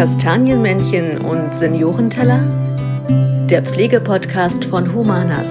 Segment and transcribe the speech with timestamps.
[0.00, 2.40] Kastanienmännchen und Seniorenteller?
[3.50, 5.46] Der Pflegepodcast von Humanas.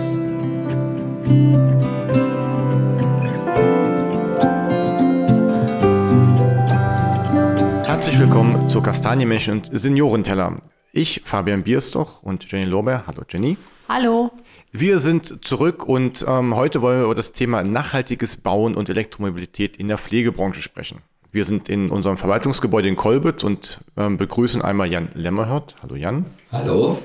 [7.86, 10.64] Herzlich willkommen zu Kastanienmännchen und Seniorenteller.
[10.94, 13.04] Ich, Fabian Bierstoch und Jenny Lorbeer.
[13.06, 13.56] Hallo Jenny.
[13.88, 14.32] Hallo.
[14.72, 19.78] Wir sind zurück und ähm, heute wollen wir über das Thema nachhaltiges Bauen und Elektromobilität
[19.78, 21.04] in der Pflegebranche sprechen.
[21.32, 25.76] Wir sind in unserem Verwaltungsgebäude in Kolbitz und ähm, begrüßen einmal Jan Lemmerhirt.
[25.84, 26.26] Hallo Jan.
[26.52, 27.00] Hallo.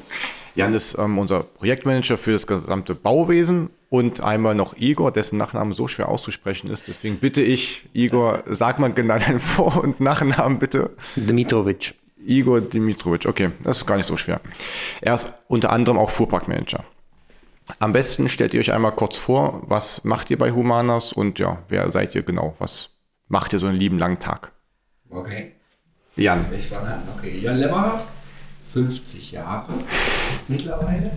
[0.54, 5.74] Jan ist ähm, unser Projektmanager für das gesamte Bauwesen und einmal noch Igor, dessen Nachname
[5.74, 6.88] so schwer auszusprechen ist.
[6.88, 10.90] Deswegen bitte ich, Igor, sag mal genau deinen Vor- und Nachnamen bitte.
[11.16, 11.94] Dimitrovic.
[12.24, 14.40] Igor Dimitrovic, okay, das ist gar nicht so schwer.
[15.02, 16.82] Er ist unter anderem auch Fuhrparkmanager.
[17.78, 21.58] Am besten stellt ihr euch einmal kurz vor, was macht ihr bei Humanas und ja,
[21.68, 22.54] wer seid ihr genau?
[22.58, 22.93] Was
[23.34, 24.52] macht ihr so einen lieben langen Tag?
[25.10, 25.54] Okay.
[26.14, 26.46] Jan.
[26.56, 27.02] Ich fange an.
[27.18, 27.36] Okay.
[27.40, 28.04] Jan Lemmerhardt,
[28.62, 29.74] 50 Jahre
[30.48, 31.10] mittlerweile.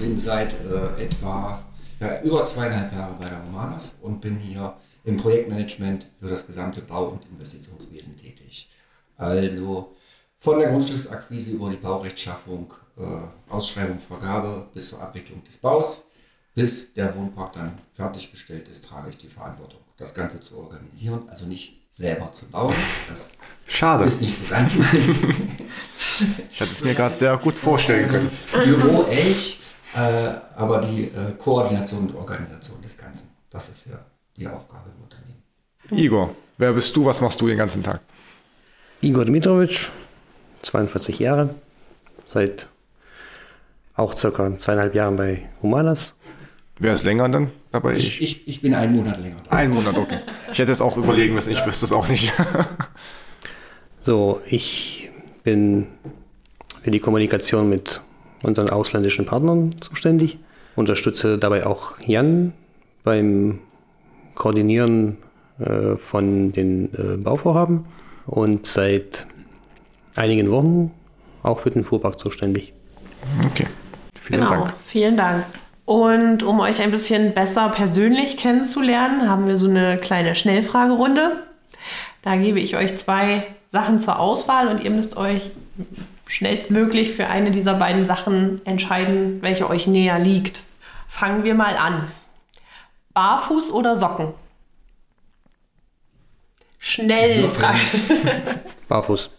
[0.00, 1.62] Bin seit äh, etwa
[2.00, 6.80] ja, über zweieinhalb Jahre bei der Humanas und bin hier im Projektmanagement für das gesamte
[6.80, 8.70] Bau- und Investitionswesen tätig.
[9.18, 9.94] Also
[10.36, 13.02] von der Grundstücksakquise über die Baurechtschaffung, äh,
[13.52, 16.06] Ausschreibung, Vergabe bis zur Abwicklung des Baus,
[16.58, 21.22] bis der Wohnpark dann fertiggestellt ist, trage ich die Verantwortung, das Ganze zu organisieren.
[21.28, 22.74] Also nicht selber zu bauen.
[23.08, 23.32] Das
[23.68, 24.04] Schade.
[24.04, 24.88] ist nicht so ganz mein
[26.50, 28.30] Ich hatte es mir gerade sehr gut vorstellen können.
[28.64, 29.60] Büro Elch,
[29.94, 29.98] äh,
[30.56, 34.04] aber die äh, Koordination und Organisation des Ganzen, das ist ja
[34.36, 35.42] die Aufgabe im Unternehmen.
[35.92, 37.04] Igor, wer bist du?
[37.04, 38.00] Was machst du den ganzen Tag?
[39.00, 39.92] Igor Dimitrovic,
[40.62, 41.54] 42 Jahre,
[42.26, 42.68] seit
[43.94, 46.14] auch circa zweieinhalb Jahren bei Humanas.
[46.80, 47.94] Wer ist länger dann dabei?
[47.94, 49.56] Ich, ich, ich bin einen Monat länger da.
[49.56, 50.18] Ein Monat, okay.
[50.52, 52.32] Ich hätte es auch überlegen müssen, ich wüsste es auch nicht.
[54.02, 55.10] So, ich
[55.44, 55.86] bin
[56.82, 58.00] für die Kommunikation mit
[58.42, 60.38] unseren ausländischen Partnern zuständig,
[60.76, 62.54] unterstütze dabei auch Jan
[63.04, 63.58] beim
[64.34, 65.18] Koordinieren
[65.58, 67.84] äh, von den äh, Bauvorhaben
[68.24, 69.26] und seit
[70.16, 70.90] einigen Wochen
[71.42, 72.72] auch für den Fuhrpark zuständig.
[73.50, 73.66] Okay.
[74.14, 74.74] Vielen Genau, Dank.
[74.86, 75.44] vielen Dank.
[75.88, 81.42] Und um euch ein bisschen besser persönlich kennenzulernen, haben wir so eine kleine Schnellfragerunde.
[82.20, 85.50] Da gebe ich euch zwei Sachen zur Auswahl und ihr müsst euch
[86.26, 90.60] schnellstmöglich für eine dieser beiden Sachen entscheiden, welche euch näher liegt.
[91.08, 92.12] Fangen wir mal an.
[93.14, 94.34] Barfuß oder Socken?
[96.78, 97.44] Schnell.
[97.44, 97.80] Socken.
[98.90, 99.30] Barfuß,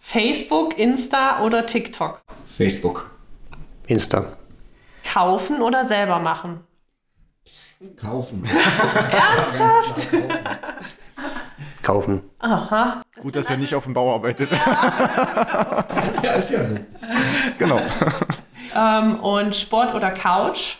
[0.00, 2.20] Facebook, Insta oder TikTok?
[2.46, 3.10] Facebook.
[3.88, 4.36] Insta,
[5.16, 6.60] Kaufen oder selber machen?
[7.96, 8.44] Kaufen.
[8.44, 10.08] Ernsthaft?
[11.82, 13.00] kaufen, Aha.
[13.20, 14.50] Gut, dass ihr nicht auf dem Bau arbeitet.
[16.22, 16.76] Ja, ist ja so.
[17.56, 17.80] genau.
[18.74, 20.76] Ähm, und Sport oder Couch?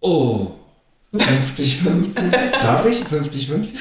[0.00, 0.48] Oh.
[1.14, 2.50] 50-50.
[2.60, 3.02] Darf ich?
[3.02, 3.74] 50-50?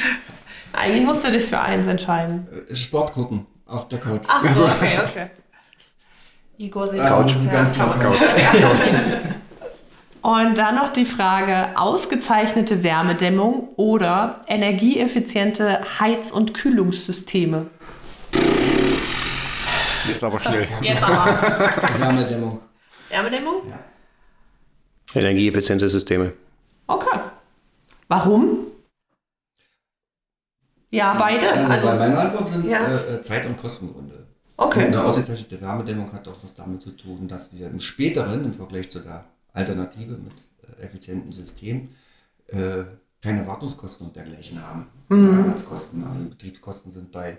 [0.73, 2.47] Eigentlich musst du dich für eins entscheiden.
[2.69, 4.27] Äh, Sport gucken auf der Couch.
[4.27, 5.27] Ach so, okay, okay.
[6.57, 7.19] Igor sieht Ja,
[7.51, 8.19] ganz klar Couch.
[8.19, 9.33] Couch.
[10.23, 17.65] Und dann noch die Frage, ausgezeichnete Wärmedämmung oder energieeffiziente Heiz- und Kühlungssysteme?
[20.07, 20.65] Jetzt aber schnell.
[20.81, 21.25] Jetzt aber.
[21.99, 22.61] Wärmedämmung.
[23.09, 23.61] Wärmedämmung?
[25.15, 26.33] energieeffiziente Systeme.
[26.87, 27.19] Okay.
[28.07, 28.65] Warum?
[30.89, 31.51] Ja, beide.
[31.51, 32.97] Also bei Also, meiner Antwort sind es Ja.
[32.97, 34.25] äh, Zeit- und Kostengründe.
[34.57, 34.85] okay.
[34.87, 38.89] Eine ausgezeichnete Wärmedämmung hat auch was damit zu tun, dass wir im späteren, im Vergleich
[38.89, 41.89] zu der Alternative mit äh, effizienten Systemen,
[42.47, 42.83] äh,
[43.21, 44.87] keine Wartungskosten und dergleichen haben.
[45.09, 47.37] Ersatzkosten, also Betriebskosten sind bei,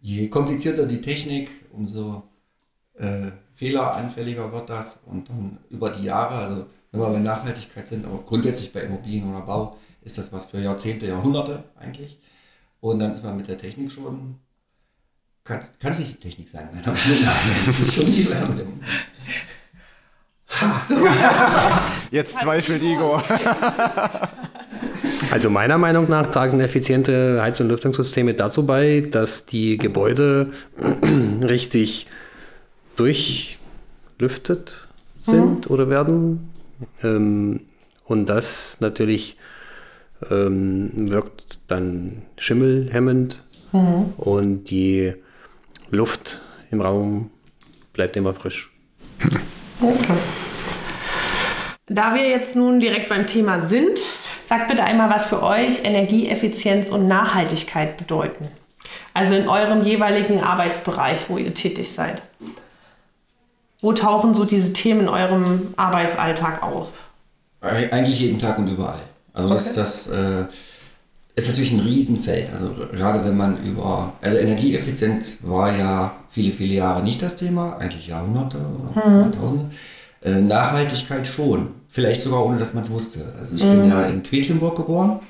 [0.00, 2.22] je komplizierter die Technik, umso
[2.94, 8.06] äh, fehleranfälliger wird das und dann über die Jahre, also wenn wir bei Nachhaltigkeit sind,
[8.06, 12.18] aber grundsätzlich bei Immobilien oder Bau, ist das was für Jahrzehnte, Jahrhunderte eigentlich.
[12.80, 14.38] Und dann ist man mit der Technik schon
[15.48, 17.66] kann es nicht die Technik sein, meiner Meinung nach.
[17.66, 18.80] Das ist schon die Wärmedämmung.
[22.10, 23.22] Jetzt zweifelt Igor.
[25.30, 30.52] Also meiner Meinung nach tragen effiziente Heiz- und Lüftungssysteme dazu bei, dass die Gebäude
[31.42, 32.06] richtig
[32.96, 34.88] durchlüftet
[35.20, 36.50] sind oder werden.
[37.02, 37.60] Ähm,
[38.06, 39.36] und das natürlich
[40.30, 43.42] ähm, wirkt dann schimmelhemmend
[44.16, 45.12] und die
[45.90, 46.40] Luft
[46.70, 47.30] im Raum
[47.92, 48.70] bleibt immer frisch.
[51.88, 53.98] Da wir jetzt nun direkt beim Thema sind,
[54.48, 58.48] sagt bitte einmal, was für euch Energieeffizienz und Nachhaltigkeit bedeuten.
[59.14, 62.22] Also in eurem jeweiligen Arbeitsbereich, wo ihr tätig seid.
[63.80, 66.88] Wo tauchen so diese Themen in eurem Arbeitsalltag auf?
[67.62, 68.98] Eig- Eigentlich jeden Tag und überall.
[69.32, 70.44] Also das, das äh,
[71.36, 72.50] ist natürlich ein Riesenfeld.
[72.52, 77.76] Also gerade wenn man über, also Energieeffizienz war ja viele, viele Jahre nicht das Thema,
[77.78, 79.70] eigentlich Jahrhunderte oder Jahrtausende.
[80.22, 83.20] Äh, Nachhaltigkeit schon, vielleicht sogar ohne, dass man es wusste.
[83.38, 85.20] Also ich bin ja in Quedlinburg geboren,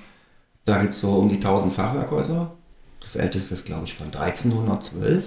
[0.64, 2.52] da gibt es so um die 1000 Fachwerkhäuser.
[3.00, 5.24] Das älteste ist, glaube ich, von 1312.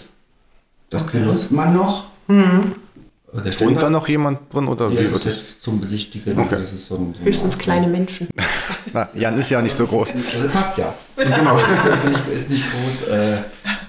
[0.89, 2.05] Das benutzt man noch.
[2.27, 5.33] Äh, Der Wohnt da noch jemand drin oder ja, wie das ist das?
[5.33, 6.37] jetzt zum Besichtigen.
[6.37, 6.57] Okay.
[6.59, 8.27] Das ist so ein, so Höchstens kleine Menschen.
[8.93, 10.09] Na, Jan ist ja nicht so groß.
[10.35, 10.93] Also passt ja.
[11.15, 11.57] Genau.
[11.93, 13.07] ist, nicht, ist nicht groß.
[13.07, 13.37] Äh,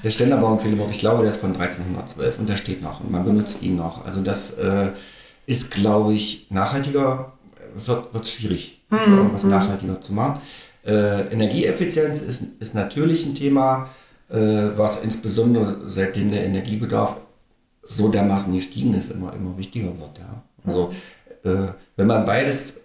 [0.04, 3.10] der Ständerbau in Quedlinburg, ich glaube, der ist von 1312 und der steht noch und
[3.10, 4.04] man benutzt ihn noch.
[4.04, 4.90] Also das äh,
[5.46, 7.32] ist, glaube ich, nachhaltiger,
[7.74, 10.40] wird, wird schwierig, irgendwas nachhaltiger zu machen.
[10.84, 13.88] Äh, Energieeffizienz ist, ist natürlich ein Thema,
[14.28, 14.36] äh,
[14.76, 17.16] was insbesondere seitdem der Energiebedarf
[17.82, 20.18] so dermaßen gestiegen ist, immer, immer wichtiger wird.
[20.18, 20.42] Ja.
[20.64, 20.92] Also
[21.44, 22.78] äh, wenn man beides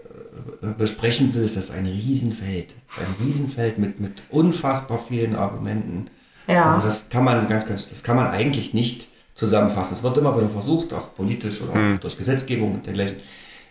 [0.61, 2.75] äh, besprechen will, ist das ein Riesenfeld.
[2.97, 6.09] Ein Riesenfeld mit, mit unfassbar vielen Argumenten.
[6.47, 6.75] Ja.
[6.75, 9.07] Also das kann man ganz, ganz, das kann man eigentlich nicht
[9.37, 9.93] zusammenfassen.
[9.93, 13.17] Es wird immer wieder versucht, auch politisch oder auch durch Gesetzgebung und dergleichen.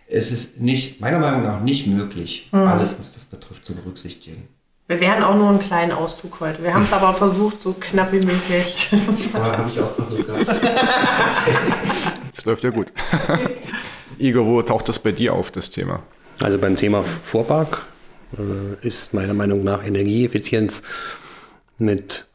[0.09, 4.49] Es ist nicht, meiner Meinung nach nicht möglich, alles, was das betrifft, zu berücksichtigen.
[4.87, 6.63] Wir werden auch nur einen kleinen Auszug heute.
[6.63, 8.89] Wir haben es aber versucht, so knapp wie möglich.
[9.33, 10.27] Vorher habe ich auch versucht.
[12.33, 12.93] Das läuft ja gut.
[14.19, 16.05] Igor, wo taucht das bei dir auf, das Thema?
[16.39, 17.85] Also beim Thema Fuhrpark
[18.39, 20.85] äh, ist meiner Meinung nach Energieeffizienz
[21.79, 22.27] mit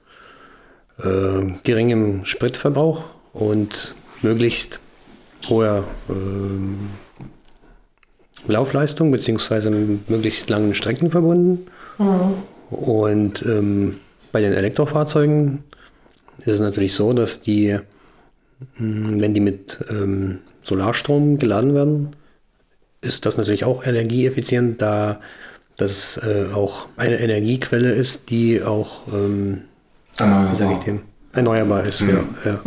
[1.02, 4.80] äh, geringem Spritverbrauch und möglichst
[5.50, 6.90] hoher ähm,
[8.48, 10.00] Laufleistung bzw.
[10.08, 11.68] möglichst langen Strecken verbunden.
[12.70, 13.96] Und ähm,
[14.32, 15.64] bei den Elektrofahrzeugen
[16.40, 17.78] ist es natürlich so, dass die,
[18.78, 22.16] mh, wenn die mit ähm, Solarstrom geladen werden,
[23.02, 25.20] ist das natürlich auch energieeffizient, da
[25.78, 29.62] das äh, auch eine Energiequelle ist, die auch, ähm,
[30.54, 31.02] sage ich dem,
[31.34, 32.02] erneuerbar ist.
[32.02, 32.62] Ja, ja.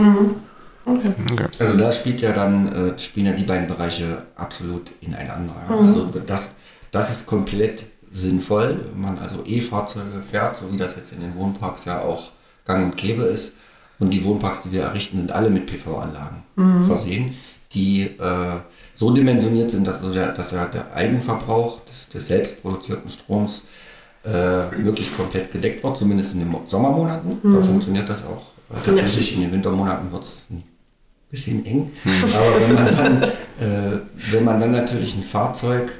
[1.60, 5.54] Also da spielt ja dann, äh, spielen ja die beiden Bereiche absolut ineinander.
[5.68, 5.76] Ja.
[5.76, 6.54] Also das,
[6.90, 11.34] das ist komplett sinnvoll, wenn man also E-Fahrzeuge fährt, so wie das jetzt in den
[11.36, 12.30] Wohnparks ja auch
[12.64, 13.54] gang und gäbe ist.
[13.98, 16.42] Und die Wohnparks, die wir errichten, sind alle mit PV-Anlagen
[16.86, 17.34] versehen,
[17.72, 18.60] die äh,
[18.94, 23.64] so dimensioniert sind, dass, also der, dass ja der Eigenverbrauch des, des selbst produzierten Stroms
[24.24, 27.38] äh, möglichst komplett gedeckt wird, zumindest in den Mo- Sommermonaten.
[27.42, 28.52] Da funktioniert das auch.
[28.70, 30.42] Äh, tatsächlich in den Wintermonaten wird es
[31.34, 31.90] bisschen eng.
[32.04, 34.00] Aber wenn man, dann, äh,
[34.30, 35.92] wenn man dann natürlich ein Fahrzeug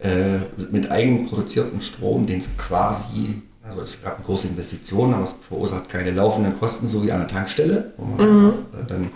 [0.00, 0.38] äh,
[0.70, 5.88] mit eigenproduziertem Strom, den es quasi, also es gab eine große Investition, aber es verursacht
[5.88, 9.10] keine laufenden Kosten, so wie an der Tankstelle, wo man einfach äh, dann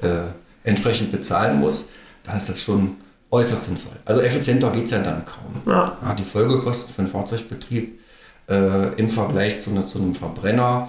[0.00, 0.26] äh,
[0.62, 1.88] entsprechend bezahlen muss,
[2.22, 2.96] dann ist das schon
[3.30, 3.96] äußerst sinnvoll.
[4.04, 5.72] Also effizienter geht es ja dann kaum.
[5.72, 6.14] Ja.
[6.14, 8.00] die Folgekosten für den Fahrzeugbetrieb
[8.48, 10.88] äh, im Vergleich zu, zu einem Verbrenner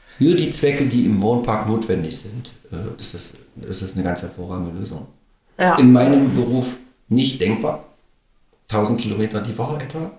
[0.00, 3.32] für die Zwecke, die im Wohnpark notwendig sind, äh, ist, das,
[3.62, 5.06] ist das eine ganz hervorragende Lösung.
[5.58, 5.76] Ja.
[5.76, 7.84] In meinem Beruf nicht denkbar.
[8.70, 10.10] 1000 Kilometer die Woche etwa.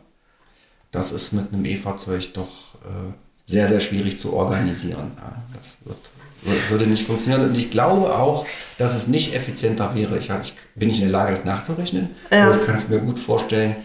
[0.91, 3.11] Das ist mit einem E-Fahrzeug doch äh,
[3.45, 5.11] sehr, sehr schwierig zu organisieren.
[5.17, 5.97] Ja, das wird,
[6.45, 7.49] wür- würde nicht funktionieren.
[7.49, 8.45] Und ich glaube auch,
[8.77, 10.17] dass es nicht effizienter wäre.
[10.17, 12.09] Ich, ich bin nicht in der Lage, das nachzurechnen.
[12.31, 12.45] Ja.
[12.47, 13.75] Aber ich kann es mir gut vorstellen,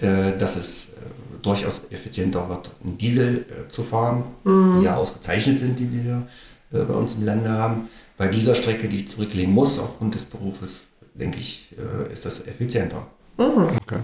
[0.00, 5.60] äh, dass es äh, durchaus effizienter wird, einen Diesel äh, zu fahren, die ja ausgezeichnet
[5.60, 6.22] sind, die wir hier
[6.72, 7.88] äh, bei uns im Lande haben.
[8.16, 12.46] Bei dieser Strecke, die ich zurücklegen muss aufgrund des Berufes, denke ich, äh, ist das
[12.46, 13.06] effizienter.
[13.36, 14.00] Okay.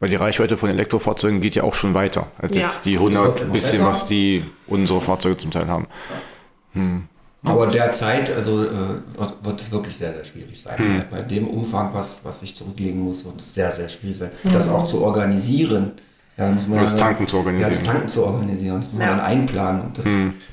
[0.00, 2.62] Weil die Reichweite von Elektrofahrzeugen geht ja auch schon weiter, als Ja.
[2.62, 3.90] jetzt die 100 Immer bisschen, besser.
[3.90, 5.86] was die unsere Fahrzeuge zum Teil haben.
[7.42, 8.68] Aber derzeit also, äh,
[9.42, 11.04] wird, es wirklich sehr, sehr schwierig sein.
[11.10, 14.30] Bei, bei dem Umfang, was, was ich zurücklegen muss, wird es sehr, sehr schwierig sein.
[14.44, 15.92] Das auch zu organisieren.
[16.36, 17.70] Ja, muss man Das Tanken zu organisieren.
[17.72, 18.80] Ja, das Tanken zu organisieren.
[18.80, 19.06] Das muss Ja.
[19.08, 19.82] man dann einplanen.
[19.82, 20.06] Und das,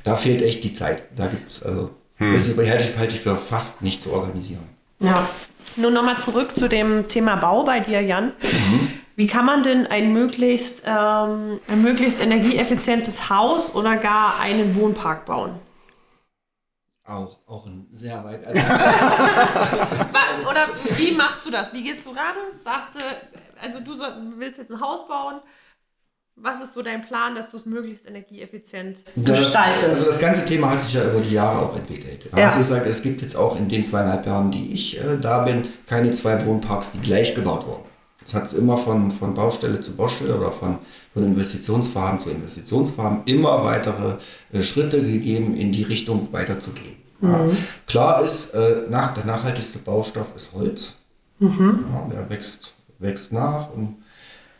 [0.04, 1.04] Da fehlt echt die Zeit.
[1.16, 4.64] Da gibt es, also, das ist, halte, ich, halte ich für fast nicht zu organisieren.
[5.00, 5.28] Ja.
[5.78, 8.34] Nun nochmal zurück zu dem Thema Bau bei dir, Jan.
[9.16, 15.26] Wie kann man denn ein möglichst, ähm, ein möglichst energieeffizientes Haus oder gar einen Wohnpark
[15.26, 15.52] bauen?
[17.06, 18.42] Auch, auch ein sehr weit.
[18.48, 18.60] Also,
[20.12, 21.74] Was, oder wie machst du das?
[21.74, 22.36] Wie gehst du ran?
[22.60, 23.00] Sagst du,
[23.62, 25.40] also du soll, willst jetzt ein Haus bauen.
[26.44, 29.84] Was ist so dein Plan, dass du es möglichst energieeffizient Das, gestaltest?
[29.86, 32.28] also das ganze Thema hat sich ja über die Jahre auch entwickelt.
[32.36, 32.46] Ja.
[32.48, 35.40] Also ich sage, es gibt jetzt auch in den zweieinhalb Jahren, die ich äh, da
[35.44, 37.84] bin, keine zwei Wohnparks, die gleich gebaut wurden.
[38.26, 40.80] Es hat immer von, von Baustelle zu Baustelle oder von,
[41.14, 44.16] von Investitionsfarben zu Investitionsfarben immer weitere
[44.52, 46.96] äh, Schritte gegeben, in die Richtung weiterzugehen.
[47.22, 47.40] Ja.
[47.86, 50.96] Klar ist, äh, nach, der nachhaltigste Baustoff ist Holz.
[51.40, 53.96] Ja, der wächst, wächst nach und,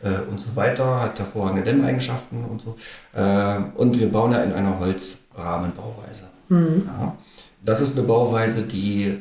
[0.02, 2.76] äh, und so weiter, hat hervorragende Dämmeigenschaften und so.
[3.14, 6.28] Äh, und wir bauen ja in einer Holzrahmenbauweise.
[6.50, 7.16] Ja.
[7.64, 9.18] Das ist eine Bauweise, die äh,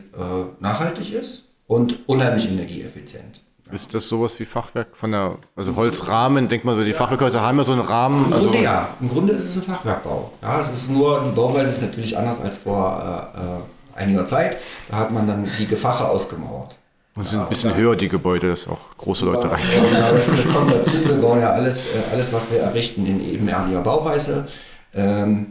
[0.59, 3.41] nachhaltig ist und unheimlich energieeffizient.
[3.71, 7.63] Ist das sowas wie Fachwerk von der, also Holzrahmen, denkt man, die Fachwerkhäuser haben ja
[7.63, 8.25] so einen Rahmen.
[8.25, 10.33] Im Also, Grunde ja, im Grunde ist es ein Fachwerkbau.
[10.41, 14.57] Ja, es ist nur, die Bauweise ist natürlich anders als vor äh, äh, einiger Zeit.
[14.89, 16.77] Da hat man dann die Gefache ausgemauert.
[17.15, 19.61] Und sind ein bisschen höher, die Gebäude, dass auch große Leute rein.
[19.75, 20.93] Ja, genau, das, das kommt dazu.
[21.03, 24.47] Wir bauen ja alles, äh, alles was wir errichten, in ebenerdiger Bauweise.
[24.93, 25.47] Ähm,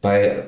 [0.00, 0.44] bei,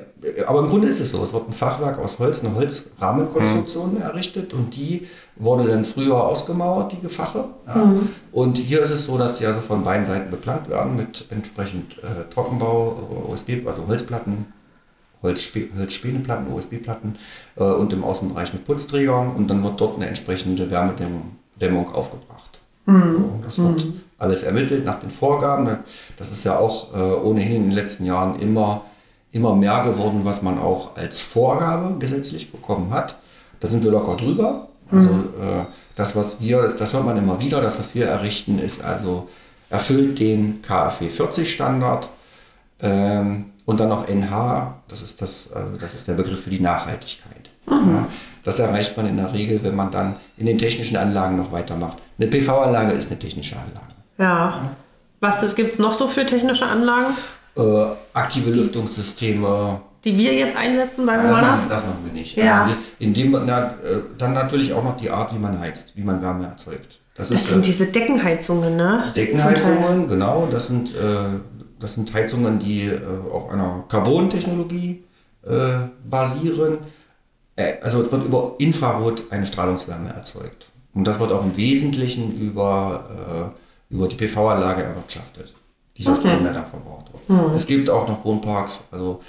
[0.47, 4.53] aber im Grunde ist es so, es wird ein Fachwerk aus Holz, eine Holzrahmenkonstruktion errichtet
[4.53, 7.45] und die wurde dann früher ausgemauert, die Gefache.
[7.67, 7.93] Ja.
[8.31, 11.97] Und hier ist es so, dass die also von beiden Seiten beplankt werden mit entsprechend
[11.99, 14.47] äh, Trockenbau, OSB, also Holzplatten,
[15.23, 17.15] Holzspäneplatten, OSB-Platten
[17.55, 22.59] äh, und im Außenbereich mit Putzträgern und dann wird dort eine entsprechende Wärmedämmung Dämmung aufgebracht.
[22.85, 23.85] So, das wird
[24.17, 25.77] alles ermittelt nach den Vorgaben.
[26.17, 28.83] Das ist ja auch äh, ohnehin in den letzten Jahren immer,
[29.31, 33.17] immer mehr geworden, was man auch als Vorgabe gesetzlich bekommen hat.
[33.59, 34.67] Da sind wir locker drüber.
[34.91, 35.65] Also äh,
[35.95, 39.29] das, was wir, das hört man immer wieder, das, was wir errichten, ist also
[39.69, 42.09] erfüllt den KfW 40 Standard
[42.81, 46.59] ähm, und dann noch NH, das ist, das, also das ist der Begriff für die
[46.59, 47.49] Nachhaltigkeit.
[47.69, 48.07] Ja,
[48.43, 51.99] das erreicht man in der Regel, wenn man dann in den technischen Anlagen noch weitermacht.
[52.19, 53.93] Eine PV-Anlage ist eine technische Anlage.
[54.17, 54.75] Ja.
[55.21, 57.13] Was gibt es noch so für technische Anlagen,
[57.55, 61.69] Äh, aktive Lüftungssysteme, die wir jetzt einsetzen bei das machen, Humanas?
[61.69, 62.35] das machen wir nicht.
[62.35, 62.63] Ja.
[62.63, 66.03] Also indem man, na, äh, dann natürlich auch noch die Art, wie man heizt, wie
[66.03, 66.99] man Wärme erzeugt.
[67.15, 69.13] Das, Das ist sind äh, diese Deckenheizungen, ne?
[69.15, 70.47] Deckenheizungen, genau.
[70.51, 70.97] Das sind, äh,
[71.83, 72.97] das sind Heizungen, die äh,
[73.29, 75.03] auf einer Carbon-Technologie
[75.45, 75.51] äh,
[76.09, 76.77] basieren.
[77.57, 80.71] Äh, also es wird über Infrarot eine Strahlungswärme erzeugt.
[80.93, 83.51] Und das wird auch im Wesentlichen über,
[83.91, 85.53] äh, über die PV-Anlage erwirtschaftet.
[85.97, 87.53] Dieser Strom, der da verbraucht wird.
[87.55, 89.21] Es gibt auch noch Wohnparks, also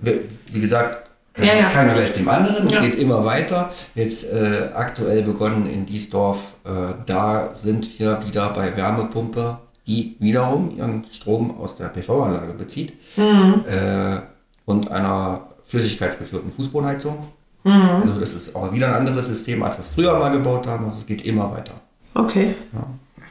[0.00, 1.68] wie, gesagt, Ja, ja.
[1.70, 2.80] keiner gleich dem anderen, es Ja.
[2.80, 3.70] geht immer weiter.
[3.94, 10.70] Jetzt äh, aktuell begonnen in Diesdorf, äh, da sind wir wieder bei Wärmepumpe, die wiederum
[10.76, 14.18] ihren Strom aus der PV-Anlage bezieht äh,
[14.64, 17.26] und einer flüssigkeitsgeführten Fußbodenheizung.
[17.64, 20.84] Also das ist auch wieder ein anderes System, als wir es früher mal gebaut haben.
[20.86, 21.74] Also es geht immer weiter.
[22.14, 22.54] Okay.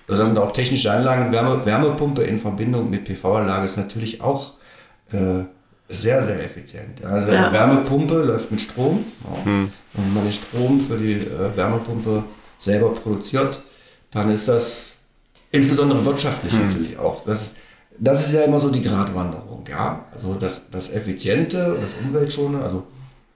[0.08, 1.32] Also das sind auch technische Anlagen.
[1.34, 4.54] Wärme, Wärmepumpe in Verbindung mit PV-Anlage ist natürlich auch
[5.12, 5.44] äh,
[5.90, 7.04] sehr, sehr effizient.
[7.04, 7.44] Also Ja.
[7.48, 9.04] eine Wärmepumpe läuft mit Strom.
[9.24, 9.52] Ja.
[9.52, 12.24] Und wenn man den Strom für die äh, Wärmepumpe
[12.58, 13.60] selber produziert,
[14.12, 14.94] dann ist das
[15.52, 17.24] insbesondere wirtschaftlich natürlich auch.
[17.26, 17.58] Das, ist-
[18.00, 19.64] das ist ja immer so die Gratwanderung.
[19.70, 20.06] Ja?
[20.14, 22.84] Also das, das Effiziente, das Umweltschonende, also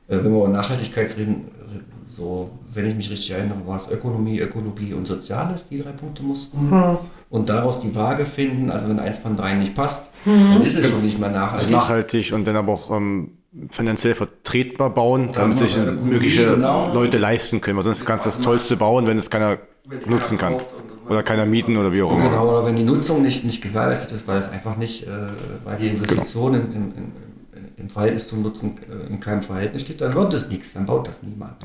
[0.07, 1.49] äh, wenn wir über Nachhaltigkeit reden,
[2.07, 6.23] so, wenn ich mich richtig erinnere, war es Ökonomie, Ökologie und Soziales, die drei Punkte
[6.23, 6.71] mussten.
[7.31, 10.87] Und daraus die Waage finden, also wenn eins von dreien nicht passt, dann ist es
[10.87, 11.71] schon nicht mehr nachhaltig.
[11.71, 13.31] Nachhaltig und dann aber auch ähm,
[13.71, 16.93] finanziell vertretbar bauen, damit sich mögliche genau.
[16.93, 17.77] Leute leisten können.
[17.77, 20.53] Weil sonst kannst du das Tollste bauen, wenn es keiner Wenn's nutzen kann.
[20.53, 22.29] kauft und- Oder keiner mieten oder wie auch immer.
[22.29, 25.09] Genau, oder wenn die Nutzung nicht, nicht gewährleistet ist, weil es einfach nicht, äh,
[25.63, 27.11] weil die Investition im, im, im,
[27.77, 31.07] im Verhältnis zum Nutzen äh, in keinem Verhältnis steht, dann wird es nichts, dann baut
[31.07, 31.55] das niemand.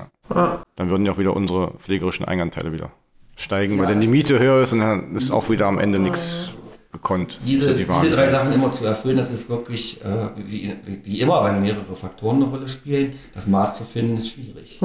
[0.77, 2.91] Dann würden ja auch wieder unsere pflegerischen Eigenanteile wieder
[3.37, 5.99] steigen, weil Ja, dann die Miete höher ist und dann ist auch wieder am Ende
[5.99, 6.55] nichts
[6.93, 7.41] gekonnt.
[7.47, 10.07] Diese, für die diese drei Sachen immer zu erfüllen, das ist wirklich, äh,
[10.37, 14.31] wie, wie, wie immer, wenn mehrere Faktoren eine Rolle spielen, das Maß zu finden, ist
[14.31, 14.81] schwierig.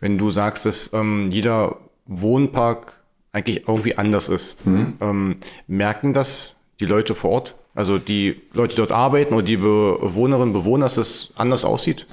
[0.00, 3.00] Wenn du sagst, dass ähm, jeder Wohnpark
[3.34, 5.36] eigentlich irgendwie anders ist, ähm,
[5.66, 7.56] merken das die Leute vor Ort?
[7.74, 12.06] Also die Leute, die dort arbeiten oder die Bewohnerinnen und Bewohner, dass das anders aussieht?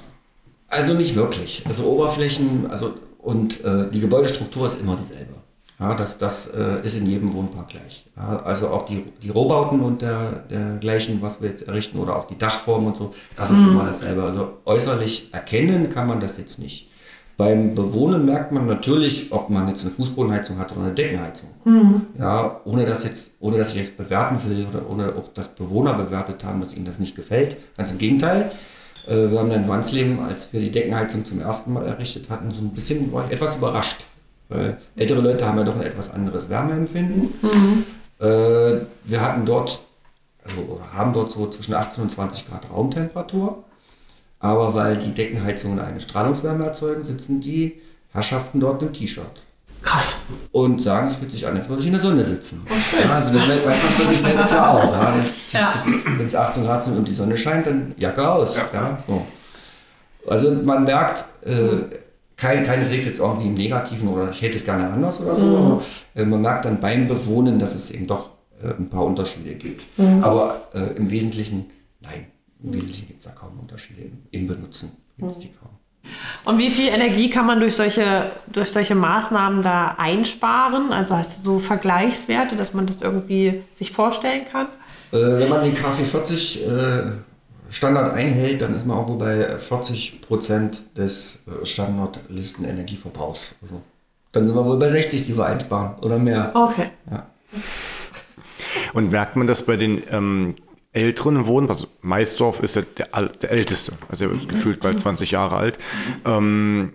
[0.68, 1.62] Also nicht wirklich.
[1.66, 5.34] Also Oberflächen, also und äh, die Gebäudestruktur ist immer dieselbe.
[5.78, 8.06] Ja, das, das äh, ist in jedem Wohnpark gleich.
[8.16, 12.26] Ja, also auch die, die Rohbauten und der, dergleichen, was wir jetzt errichten, oder auch
[12.26, 14.22] die Dachform und so, das ist immer dasselbe.
[14.22, 16.88] Also äußerlich erkennen kann man das jetzt nicht.
[17.42, 21.48] Beim Bewohnen merkt man natürlich, ob man jetzt eine Fußbodenheizung hat oder eine Deckenheizung.
[22.16, 25.94] Ja, ohne dass jetzt, ohne dass ich jetzt bewerten will oder ohne auch dass Bewohner
[25.94, 27.56] bewertet haben, dass ihnen das nicht gefällt.
[27.76, 28.52] Ganz im Gegenteil.
[29.08, 32.52] Äh, Wir haben dann in Wansleben, als wir die Deckenheizung zum ersten Mal errichtet hatten,
[32.52, 34.06] so ein bisschen war ich etwas überrascht.
[34.48, 37.34] Weil ältere Leute haben ja doch ein etwas anderes Wärmeempfinden.
[38.20, 38.24] Äh,
[39.04, 39.82] Wir hatten dort,
[40.44, 43.64] also haben dort so zwischen 18 und 20 Grad Raumtemperatur.
[44.42, 47.80] Aber weil die Deckenheizungen eine Strahlungswärme erzeugen, sitzen die
[48.12, 49.44] Herrschaften dort im T-Shirt.
[49.82, 50.12] Krass.
[50.52, 52.64] und sagen, es fühlt sich an, als würde ich in der Sonne sitzen.
[53.02, 54.92] Ja, also das merkt man für selbst ja auch.
[54.92, 55.14] Ja.
[55.52, 55.74] Ja.
[56.16, 58.56] Wenn es 18 Grad sind und die Sonne scheint, dann Jacke aus.
[58.56, 58.98] Ja.
[59.06, 59.26] so.
[60.26, 61.96] Also man merkt, äh,
[62.36, 65.82] kein, keineswegs jetzt irgendwie im Negativen oder ich hätte es gerne anders oder so, aber
[66.14, 68.30] äh, man merkt dann beim Bewohnen, dass es eben doch
[68.62, 69.84] äh, ein paar Unterschiede gibt.
[70.22, 71.66] Aber äh, im Wesentlichen,
[72.00, 72.26] nein,
[72.62, 74.02] im Wesentlichen gibt es da kaum Unterschiede.
[74.02, 75.70] Im, im Benutzen gibt es die kaum.
[76.44, 80.92] Und wie viel Energie kann man durch solche, durch solche Maßnahmen da einsparen?
[80.92, 84.66] Also hast du so Vergleichswerte, dass man das irgendwie sich vorstellen kann?
[85.12, 87.02] Äh, wenn man den KfW 40 äh,
[87.70, 93.54] Standard einhält, dann ist man auch bei 40 Prozent des äh, Standardlisten-Energieverbrauchs.
[93.62, 93.80] Also,
[94.32, 96.50] dann sind wir wohl bei 60, die wir einsparen oder mehr.
[96.54, 96.90] Okay.
[98.94, 100.54] Und merkt man das bei den ähm,
[100.92, 101.68] älteren Wohnen?
[101.68, 105.78] Also Maisdorf ist der, al- der älteste, also gefühlt bald 20 Jahre alt.
[106.24, 106.92] Ähm,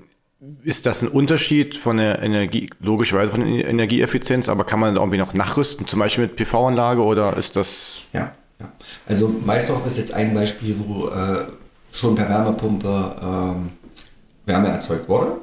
[0.63, 5.01] ist das ein Unterschied von der Energie, logischerweise von der Energieeffizienz, aber kann man da
[5.01, 8.71] irgendwie noch nachrüsten, zum Beispiel mit PV-Anlage oder ist das Ja, ja.
[9.07, 11.45] Also Maisdorf ist jetzt ein Beispiel, wo äh,
[11.91, 13.71] schon per Wärmepumpe ähm,
[14.45, 15.37] Wärme erzeugt wurde.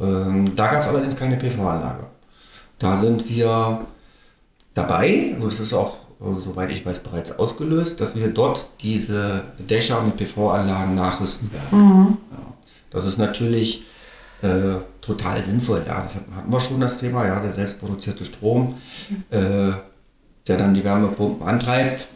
[0.00, 2.06] Ähm, da gab es allerdings keine PV-Anlage.
[2.78, 3.86] Da sind wir
[4.74, 10.02] dabei, also das ist auch, soweit ich weiß, bereits ausgelöst, dass wir dort diese Dächer
[10.02, 12.18] mit PV-Anlagen nachrüsten werden.
[12.32, 12.38] Ja.
[12.90, 13.84] Das ist natürlich
[14.42, 15.84] äh, total sinnvoll.
[15.86, 18.74] Ja, das hatten hatten wir schon das Thema, ja, der selbstproduzierte Strom,
[19.30, 19.72] äh,
[20.46, 22.08] der dann die Wärmepumpen antreibt.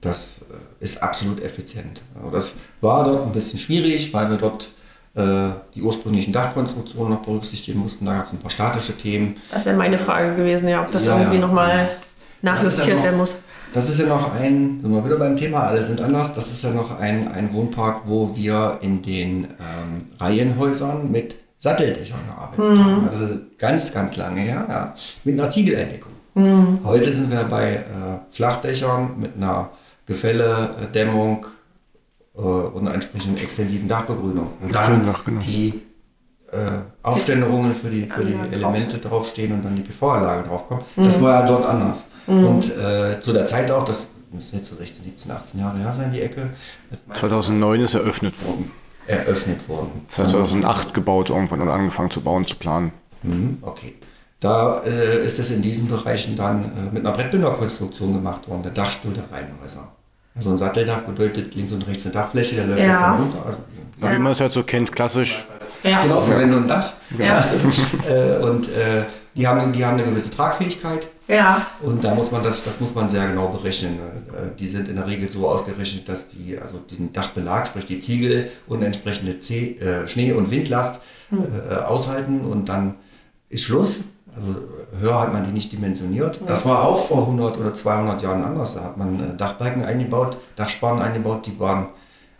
[0.00, 2.02] Das äh, ist absolut effizient.
[2.16, 4.70] Also das war dort ein bisschen schwierig, weil wir dort
[5.14, 8.06] äh, die ursprünglichen Dachkonstruktionen noch berücksichtigen mussten.
[8.06, 9.36] Da gab es ein paar statische Themen.
[9.50, 11.46] Das wäre meine Frage gewesen, ja, ob das Ja, irgendwie ja.
[11.46, 11.88] nochmal
[12.46, 13.34] Das ist ja nachjustiert noch- werden muss.
[13.72, 16.62] Das ist ja noch ein, sind wir wieder beim Thema, alle sind anders, das ist
[16.62, 23.02] ja noch ein, ein Wohnpark, wo wir in den ähm, Reihenhäusern mit Satteldächern gearbeitet haben.
[23.04, 26.12] Ja, Das ist ganz, ganz lange her, ja, mit einer Ziegeleindeckung.
[26.84, 27.82] Heute sind wir bei äh,
[28.30, 29.70] Flachdächern mit einer
[30.06, 31.46] Gefälledämmung
[32.36, 34.48] äh, und einer entsprechenden extensiven Dachbegrünung.
[34.62, 35.40] Und dann Gründach, genau.
[35.40, 35.82] die
[36.52, 36.56] äh,
[37.02, 40.82] Aufständerungen für die, für die Elemente draufstehen und dann die PV-Anlage draufkommt.
[40.96, 42.04] Das war ja dort anders.
[42.26, 45.92] Und äh, zu der Zeit auch, das müssen jetzt so 16, 17, 18 Jahre her
[45.92, 46.50] sein, die Ecke,
[46.90, 48.70] als mein 2009 ist eröffnet worden.
[49.06, 50.04] eröffnet worden.
[50.08, 52.92] Das heißt 2008 gebaut irgendwann und angefangen zu bauen, zu planen.
[53.22, 53.94] Mhm, okay.
[54.40, 58.72] Da äh, ist es in diesen Bereichen dann äh, mit einer Brettbinderkonstruktion gemacht worden, der
[58.72, 59.88] Dachstuhl der Reihenhäuser.
[60.34, 62.86] Also ein Satteldach bedeutet links und rechts eine Dachfläche, der läuft Ja.
[62.88, 63.46] das dann runter.
[63.46, 63.58] Also,
[63.96, 65.42] So Wie man es halt so kennt, klassisch.
[65.82, 66.02] Ja.
[66.02, 66.92] Genau, und Dach.
[67.18, 67.36] Ja.
[67.36, 67.56] Also,
[68.08, 71.06] äh, und äh, die, haben, die haben eine gewisse Tragfähigkeit.
[71.28, 71.66] Ja.
[71.82, 73.98] Und da muss man das, das muss man sehr genau berechnen.
[73.98, 78.00] Äh, Die sind in der Regel so ausgerechnet, dass die also den Dachbelag, sprich die
[78.00, 81.00] Ziegel und entsprechende C, äh, Schnee- und Windlast
[81.32, 82.94] äh, aushalten und dann
[83.48, 84.00] ist Schluss.
[84.36, 84.48] Also
[85.00, 86.38] höher hat man die nicht dimensioniert.
[86.46, 88.74] Das war auch vor 100 oder 200 Jahren anders.
[88.74, 91.86] Da hat man äh, Dachbalken eingebaut, Dachsparren eingebaut, die waren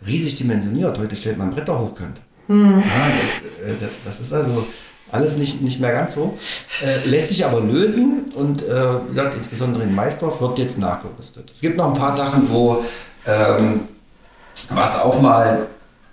[0.05, 0.97] riesig dimensioniert.
[0.97, 2.21] Heute stellt man Bretter hochkant.
[2.47, 4.65] Ja, das, äh, das, das ist also
[5.11, 6.37] alles nicht, nicht mehr ganz so.
[6.83, 8.67] Äh, lässt sich aber lösen und äh,
[9.09, 11.51] wie gesagt, insbesondere in Maisdorf wird jetzt nachgerüstet.
[11.53, 12.83] Es gibt noch ein paar Sachen, wo
[13.25, 13.81] ähm,
[14.69, 15.67] was auch mal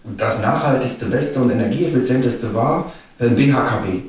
[0.04, 4.02] das nachhaltigste, beste und energieeffizienteste war, ein BHKW.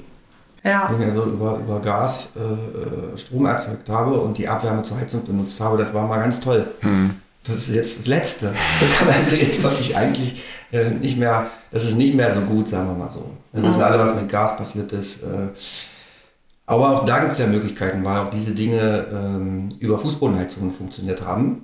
[0.64, 0.90] Ja.
[0.92, 4.98] Wenn ich also über, über Gas äh, äh, Strom erzeugt habe und die Abwärme zur
[4.98, 6.66] Heizung benutzt habe, das war mal ganz toll.
[7.46, 8.54] Das ist jetzt das Letzte.
[8.80, 12.68] Das kann also jetzt wirklich eigentlich äh, nicht mehr, das ist nicht mehr so gut,
[12.68, 13.30] sagen wir mal so.
[13.54, 15.22] Wir wissen alle, was mit Gas passiert ist.
[15.24, 15.50] Äh,
[16.66, 21.22] aber auch da gibt es ja Möglichkeiten, weil auch diese Dinge ähm, über Fußbodenheizungen funktioniert
[21.24, 21.64] haben.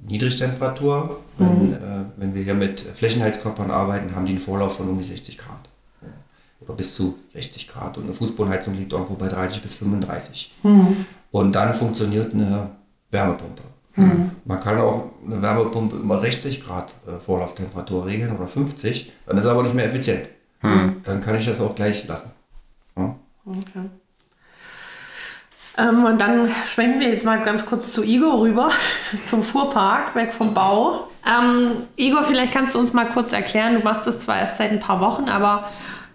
[0.00, 1.76] Niedrigtemperatur, wenn, äh,
[2.16, 5.68] wenn wir hier mit Flächenheizkörpern arbeiten, haben die einen Vorlauf von um die 60 Grad.
[6.60, 7.96] Oder bis zu 60 Grad.
[7.98, 10.52] Und eine Fußbodenheizung liegt irgendwo bei 30 bis 35.
[11.30, 12.70] Und dann funktioniert eine
[13.10, 13.62] Wärmepumpe.
[13.96, 19.44] Man kann auch eine Wärmepumpe über 60 Grad äh, Vorlauftemperatur regeln oder 50, dann ist
[19.44, 20.28] er aber nicht mehr effizient.
[20.62, 22.30] Dann kann ich das auch gleich lassen.
[22.96, 23.16] Ja.
[23.44, 23.90] Okay.
[25.78, 28.70] Ähm, und dann schwenken wir jetzt mal ganz kurz zu Igor rüber,
[29.24, 31.08] zum Fuhrpark, weg vom Bau.
[31.26, 34.70] Ähm, Igor, vielleicht kannst du uns mal kurz erklären, du machst das zwar erst seit
[34.70, 35.68] ein paar Wochen, aber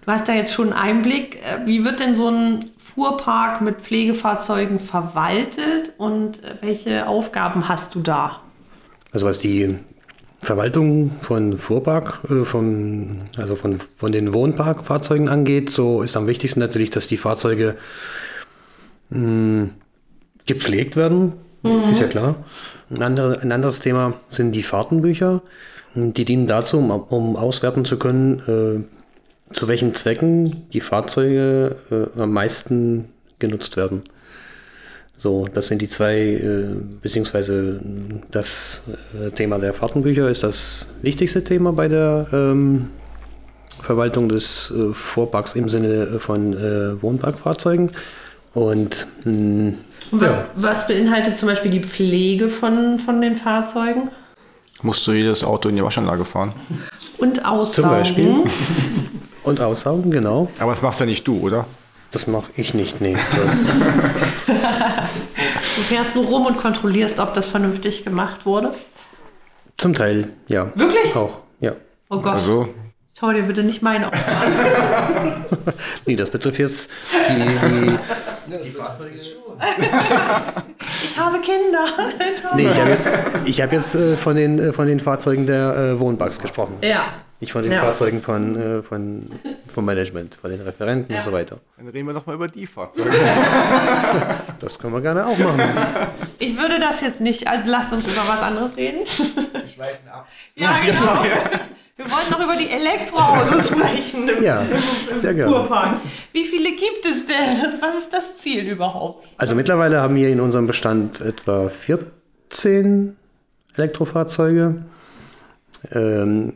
[0.07, 1.35] du hast da jetzt schon einen Einblick.
[1.35, 7.93] Äh, Wie wird denn so ein Fuhrpark mit Pflegefahrzeugen verwaltet und äh, welche Aufgaben hast
[7.93, 8.41] du da?
[9.11, 9.77] Also was die
[10.41, 16.61] Verwaltung von Fuhrpark, äh, von, also von, von den Wohnparkfahrzeugen angeht, so ist am wichtigsten
[16.61, 17.75] natürlich, dass die Fahrzeuge
[19.09, 19.69] mh,
[20.45, 21.33] gepflegt werden,
[21.91, 22.35] ist ja klar.
[22.89, 25.41] Ein, andere, ein anderes Thema sind die Fahrtenbücher.
[25.95, 28.96] Die dienen dazu, um, um auswerten zu können, äh,
[29.51, 33.05] zu welchen Zwecken die Fahrzeuge äh, am meisten
[33.39, 34.03] genutzt werden.
[35.17, 36.65] So, das sind die zwei, äh,
[37.01, 37.79] beziehungsweise
[38.29, 38.83] das
[39.19, 42.89] äh, Thema der Fahrtenbücher ist das wichtigste Thema bei der ähm,
[43.81, 47.91] Verwaltung des äh, Fuhrparks im Sinne von äh, Wohnparkfahrzeugen.
[48.53, 49.73] Und mh,
[50.11, 54.09] Und was, was beinhaltet zum Beispiel die Pflege von, von den Fahrzeugen?
[54.83, 56.53] Musst du jedes Auto in die Waschanlage fahren?
[57.17, 57.89] Und zum Aussaugen.
[57.89, 58.43] Beispiel
[59.47, 60.49] und Aussaugen, genau.
[60.59, 61.65] Aber das machst ja nicht du, oder?
[62.11, 63.15] Das mache ich nicht, nee.
[63.35, 63.65] Das,
[64.47, 68.73] Du fährst nur rum und kontrollierst, ob das vernünftig gemacht wurde.
[69.77, 70.71] zum Teil, ja.
[70.75, 71.15] Wirklich?
[71.15, 71.73] Auch, ja.
[72.09, 72.69] Oh Gott, Also,
[73.19, 75.45] schau dir bitte nicht meine Augen an.
[76.05, 76.89] Nee, das betrifft jetzt
[77.29, 77.39] die,
[78.63, 79.57] die betrifft es schon.
[81.03, 81.85] Ich habe Kinder.
[82.55, 83.09] Nee, ich habe jetzt,
[83.45, 86.75] ich hab jetzt äh, von, den, äh, von den Fahrzeugen der äh, Wohnparks gesprochen.
[86.81, 87.13] Ja.
[87.39, 87.81] Nicht von den Ja.
[87.81, 89.25] Fahrzeugen von, äh, von,
[89.71, 91.19] vom Management, von den Referenten Ja.
[91.19, 91.57] und so weiter.
[91.77, 93.09] dann reden wir doch mal über die Fahrzeuge.
[94.59, 95.61] Das können wir gerne auch machen.
[96.39, 99.01] Ich würde das jetzt nicht, also lasst uns über was anderes reden.
[99.05, 100.27] Wir schweifen ab.
[100.55, 101.23] Ja, genau.
[101.95, 105.51] Wir wollten noch über die Elektroautos sprechen im, Ja, im, sehr im gerne.
[105.51, 106.01] Kurpark.
[106.31, 107.79] Wie viele gibt es denn?
[107.81, 109.27] Was ist das Ziel überhaupt?
[109.37, 113.15] Also mittlerweile haben wir in unserem Bestand etwa 14
[113.75, 114.83] Elektrofahrzeuge.
[115.91, 116.53] Ähm,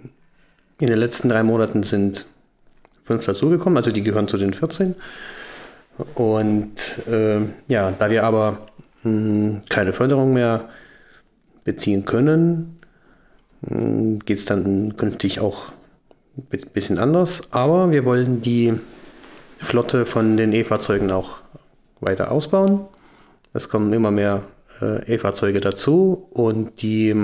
[0.82, 2.26] in den letzten drei Monaten sind
[3.04, 4.96] fünf dazugekommen, also die gehören zu den 14.
[6.16, 6.74] Und
[7.10, 8.68] ähm, ja, da wir aber
[9.04, 10.70] mh, keine Förderung mehr
[11.64, 12.80] beziehen können,
[13.62, 15.72] geht es dann künftig auch
[16.36, 17.44] ein bisschen anders.
[17.52, 18.74] Aber wir wollen die
[19.60, 21.38] Flotte von den E-Fahrzeugen auch
[22.00, 22.82] weiter ausbauen.
[23.54, 24.42] Es kommen immer mehr
[24.82, 27.16] äh, E-Fahrzeuge dazu und die,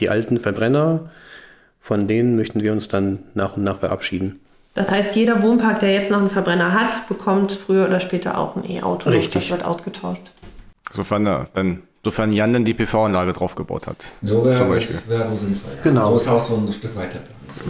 [0.00, 1.10] die alten Verbrenner,
[1.84, 4.40] von denen möchten wir uns dann nach und nach verabschieden.
[4.72, 8.56] Das heißt, jeder Wohnpark, der jetzt noch einen Verbrenner hat, bekommt früher oder später auch
[8.56, 9.10] ein E-Auto.
[9.10, 9.50] Richtig.
[9.50, 10.22] Das wird ausgetauscht.
[10.90, 13.98] Sofern, er- dann, sofern Jan dann die PV-Anlage draufgebaut hat.
[14.22, 15.72] So wäre es wär so sinnvoll.
[15.76, 15.82] Ja.
[15.82, 16.14] Genau.
[16.14, 17.18] Das Haus so ein Stück weiter.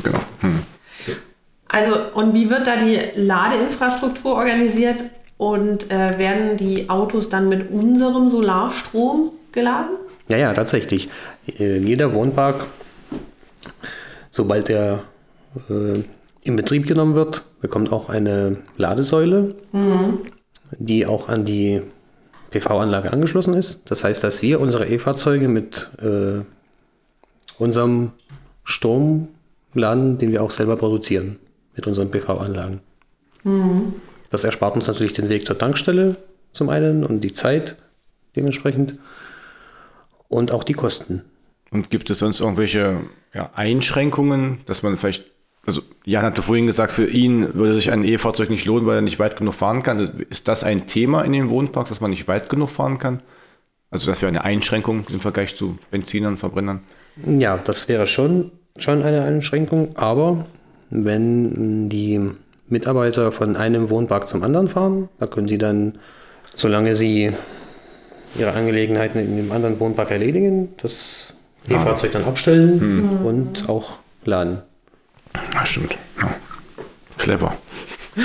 [0.04, 0.18] Genau.
[0.42, 0.60] Hm.
[1.66, 5.02] Also, und wie wird da die Ladeinfrastruktur organisiert?
[5.36, 9.96] Und äh, werden die Autos dann mit unserem Solarstrom geladen?
[10.28, 11.08] Ja, ja, tatsächlich.
[11.58, 12.66] Äh, jeder Wohnpark,
[14.34, 15.04] sobald er
[15.70, 16.02] äh,
[16.42, 19.54] in Betrieb genommen wird, bekommt auch eine Ladesäule,
[20.72, 21.80] die auch an die
[22.50, 23.90] PV-Anlage angeschlossen ist.
[23.90, 26.42] Das heißt, dass wir unsere E-Fahrzeuge mit äh,
[27.58, 28.10] unserem
[28.64, 29.28] Strom
[29.72, 31.38] laden, den wir auch selber produzieren,
[31.74, 32.80] mit unseren PV-Anlagen.
[34.30, 36.16] Das erspart uns natürlich den Weg zur Tankstelle
[36.52, 37.76] zum einen und die Zeit
[38.36, 38.96] dementsprechend
[40.28, 41.22] und auch die Kosten.
[41.74, 43.00] Und gibt es sonst irgendwelche
[43.34, 45.24] ja, Einschränkungen, dass man vielleicht,
[45.66, 49.02] also Jan hatte vorhin gesagt, für ihn würde sich ein E-Fahrzeug nicht lohnen, weil er
[49.02, 50.24] nicht weit genug fahren kann.
[50.30, 53.22] Ist das ein Thema in den Wohnparks, dass man nicht weit genug fahren kann?
[53.90, 56.80] Also das wäre eine Einschränkung im Vergleich zu Benzinern, Verbrennern.
[57.26, 60.46] Ja, das wäre schon, schon eine Einschränkung, aber
[60.90, 62.20] wenn die
[62.68, 65.98] Mitarbeiter von einem Wohnpark zum anderen fahren, da können sie dann,
[66.54, 67.32] solange sie
[68.38, 71.33] ihre Angelegenheiten in dem anderen Wohnpark erledigen, das
[71.68, 74.58] E-Fahrzeug dann abstellen und auch laden.
[75.54, 75.96] Ah, stimmt.
[76.20, 76.34] Ja.
[77.18, 77.56] Clever.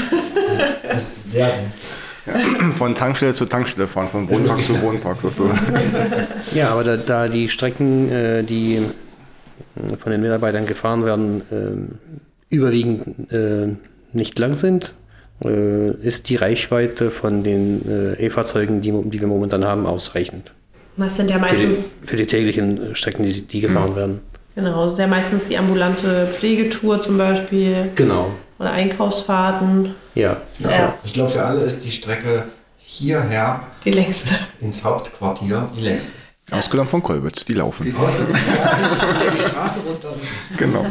[0.83, 2.71] Das ist sehr sinnvoll.
[2.77, 5.59] Von Tankstelle zu Tankstelle fahren, von Wohnpark zu Wohnpark sozusagen.
[6.53, 12.53] Ja, aber da, da die Strecken, äh, die äh, von den Mitarbeitern gefahren werden, äh,
[12.53, 13.75] überwiegend äh,
[14.13, 14.95] nicht lang sind,
[15.43, 20.51] äh, ist die Reichweite von den äh, E-Fahrzeugen, die, die wir momentan haben, ausreichend.
[20.99, 24.19] Das sind ja Für die, meistens, für die täglichen Strecken, die, die gefahren werden.
[24.55, 28.31] genau, das ist ja meistens die ambulante Pflegetour zum Beispiel Genau.
[28.59, 29.95] oder Einkaufsfahrten.
[30.15, 30.37] Ja.
[30.59, 30.69] Ja.
[30.71, 30.93] Ja.
[31.03, 32.45] Ich glaube, für alle ist die Strecke
[32.77, 34.33] hierher Die längste.
[34.61, 36.15] ins Hauptquartier die längste.
[36.51, 37.85] Ausgenommen von Kolbitz, die laufen.
[37.85, 40.15] Die die, Straße runter.
[40.57, 40.83] Genau.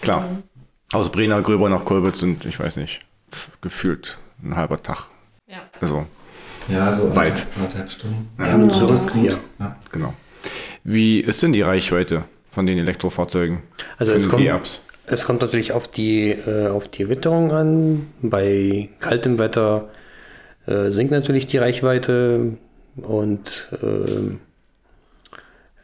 [0.00, 0.24] Klar.
[0.92, 3.00] Aus Brenner, Gröber nach Kolbitz sind, ich weiß nicht,
[3.60, 5.10] gefühlt ein halber Tag.
[5.46, 5.58] Ja.
[5.80, 6.06] Also,
[6.68, 7.28] Ja, so Weit.
[7.28, 8.28] anderthalb, anderthalb Stunden.
[8.38, 8.46] Ja.
[8.46, 9.36] Ja, und so ist gut.
[9.58, 9.76] Ja.
[9.92, 10.14] Genau.
[10.84, 13.62] Wie ist denn die Reichweite von den Elektrofahrzeugen?
[13.98, 18.08] Also es kommt, es kommt natürlich auf die, äh, auf die Witterung an.
[18.22, 19.88] Bei kaltem Wetter
[20.66, 22.56] äh, sinkt natürlich die Reichweite
[22.96, 24.40] und ähm,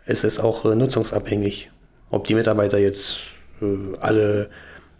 [0.05, 1.71] es ist auch äh, nutzungsabhängig,
[2.11, 3.19] ob die Mitarbeiter jetzt
[3.61, 3.67] äh,
[4.01, 4.51] alle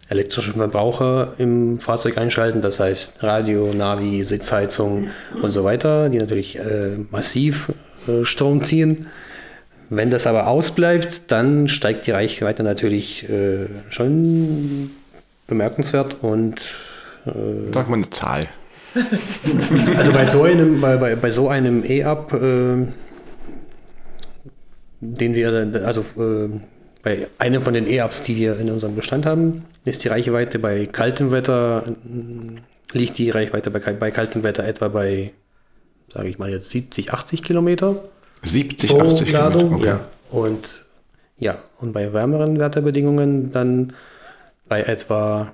[0.09, 5.09] elektrischen Verbraucher im Fahrzeug einschalten, das heißt Radio, Navi, Sitzheizung
[5.41, 7.71] und so weiter, die natürlich äh, massiv
[8.07, 9.07] äh, Strom ziehen.
[9.89, 14.91] Wenn das aber ausbleibt, dann steigt die Reichweite natürlich äh, schon
[15.47, 16.61] bemerkenswert und
[17.73, 18.47] Sag mal eine Zahl.
[19.97, 22.85] Also bei so einem, bei, bei, bei so einem E-Up, äh,
[24.99, 26.49] den wir, also äh,
[27.01, 30.85] bei einem von den E-Ups, die wir in unserem Bestand haben, ist die Reichweite bei
[30.85, 31.83] kaltem Wetter,
[32.91, 35.33] liegt die Reichweite bei, bei kaltem Wetter etwa bei,
[36.13, 38.03] sage ich mal jetzt 70, 80 Kilometer
[38.43, 39.59] 70, pro 80 Ladung.
[39.59, 39.75] Kilometer.
[39.75, 39.87] Okay.
[39.87, 40.39] Ja.
[40.39, 40.85] Und
[41.37, 43.93] ja, und bei wärmeren Wetterbedingungen dann
[44.69, 45.51] bei etwa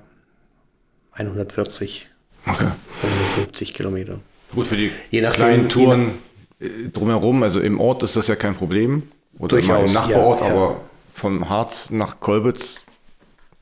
[1.13, 2.07] 140,
[2.45, 2.67] okay.
[3.01, 4.19] 150 Kilometer.
[4.53, 6.11] Gut, für die Je nachdem, kleinen je Touren
[6.59, 9.03] äh, drumherum, also im Ort ist das ja kein Problem.
[9.37, 10.53] Oder Durchaus, im Nachbarort, ja, ja.
[10.53, 10.81] aber
[11.13, 12.81] vom Harz nach Kolbitz,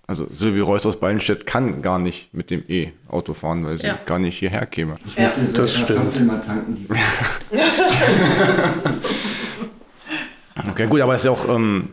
[0.08, 4.00] also Silvi Reuss aus Ballenstedt kann gar nicht mit dem E-Auto fahren, weil sie Ja.
[4.06, 4.98] gar nicht hierher käme.
[5.06, 6.00] Ich muss hier so das stimmt.
[6.00, 6.76] 14 mal tanken.
[6.76, 6.88] Die
[10.72, 11.90] Okay, gut, aber es ist ja auch ähm,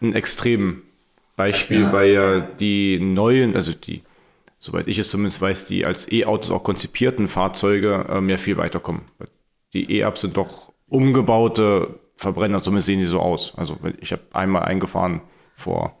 [0.00, 0.82] ein extrem
[1.36, 4.02] Beispiel, weil ja die neuen, also die,
[4.58, 9.02] soweit ich es zumindest weiß, die als E-Autos auch konzipierten Fahrzeuge ähm, ja viel weiterkommen.
[9.72, 13.54] Die E-Ups sind doch umgebaute Verbrenner, zumindest sehen die so aus.
[13.56, 15.22] Also ich habe einmal eingefahren
[15.56, 15.96] vor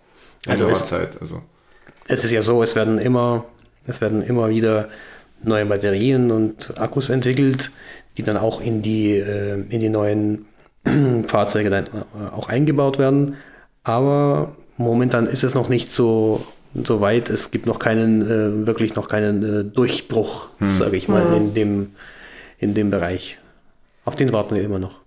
[0.46, 1.20] Also es- Zeit.
[1.20, 1.42] Also
[2.08, 3.44] Es ist ja so, es werden immer,
[3.86, 4.88] es werden immer wieder
[5.42, 7.70] neue Batterien und Akkus entwickelt,
[8.16, 10.46] die dann auch in die, äh, in die neuen
[11.26, 13.36] Fahrzeuge dann äh, auch eingebaut werden.
[13.84, 16.44] Aber momentan ist es noch nicht so,
[16.84, 17.30] so weit.
[17.30, 21.90] Es gibt noch keinen, äh, wirklich noch keinen äh, Durchbruch, sage ich mal, in dem,
[22.58, 23.38] in dem Bereich.
[24.04, 25.01] Auf den warten wir immer noch.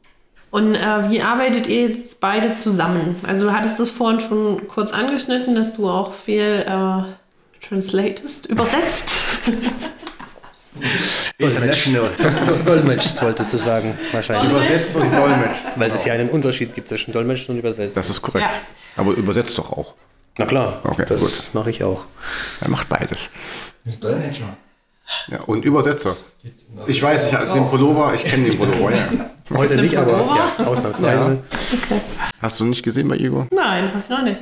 [0.56, 3.18] Und äh, wie arbeitet ihr jetzt beide zusammen?
[3.28, 9.10] Also du hattest es vorhin schon kurz angeschnitten, dass du auch viel äh, translatest, übersetzt.
[11.38, 12.10] International.
[12.66, 14.50] Dolmetsch wolltest du sagen, wahrscheinlich.
[14.50, 15.72] Übersetzt und dolmetscht.
[15.76, 17.94] Weil es ja einen Unterschied gibt zwischen Dolmetschen und Übersetzen.
[17.94, 18.46] Das ist korrekt.
[18.50, 18.54] Ja.
[18.96, 19.96] Aber übersetzt doch auch.
[20.38, 21.44] Na klar, Okay, das gut.
[21.52, 22.06] mache ich auch.
[22.62, 23.30] Er macht beides.
[23.84, 24.56] ist Dolmetscher.
[25.28, 26.16] Ja, und Übersetzer.
[26.88, 29.10] Ich weiß, ich habe den Pullover, ich kenne den Pullover, ja.
[29.54, 30.12] Heute nicht, aber
[30.58, 31.38] ja, ausnahmsweise.
[32.42, 33.48] Hast du nicht gesehen bei Igor?
[33.52, 34.38] Nein, hab ich noch nicht.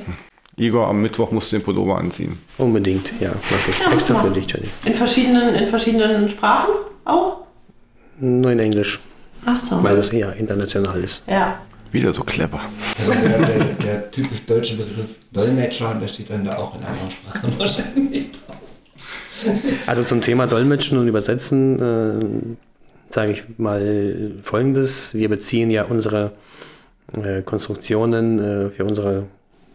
[0.56, 2.38] Igor, am Mittwoch musst du den Pullover anziehen.
[2.58, 3.30] Unbedingt, ja.
[3.50, 3.78] Mach ich.
[3.80, 4.68] Ja, Extra mach für dich, Jenny.
[4.84, 6.70] In verschiedenen, in verschiedenen Sprachen
[7.04, 7.38] auch?
[8.20, 9.00] Nur in Englisch,
[9.44, 9.82] Ach so.
[9.82, 11.24] weil es eher international ist.
[11.26, 11.58] Ja.
[11.90, 12.60] Wieder so clever.
[12.98, 17.10] Also der, der, der typisch deutsche Begriff Dolmetscher, der steht dann da auch in anderen
[17.10, 18.56] Sprachen wahrscheinlich drauf.
[19.86, 22.63] Also zum Thema Dolmetschen und Übersetzen äh,
[23.14, 25.14] sage ich mal Folgendes.
[25.14, 26.32] Wir beziehen ja unsere
[27.12, 29.26] äh, Konstruktionen äh, für unsere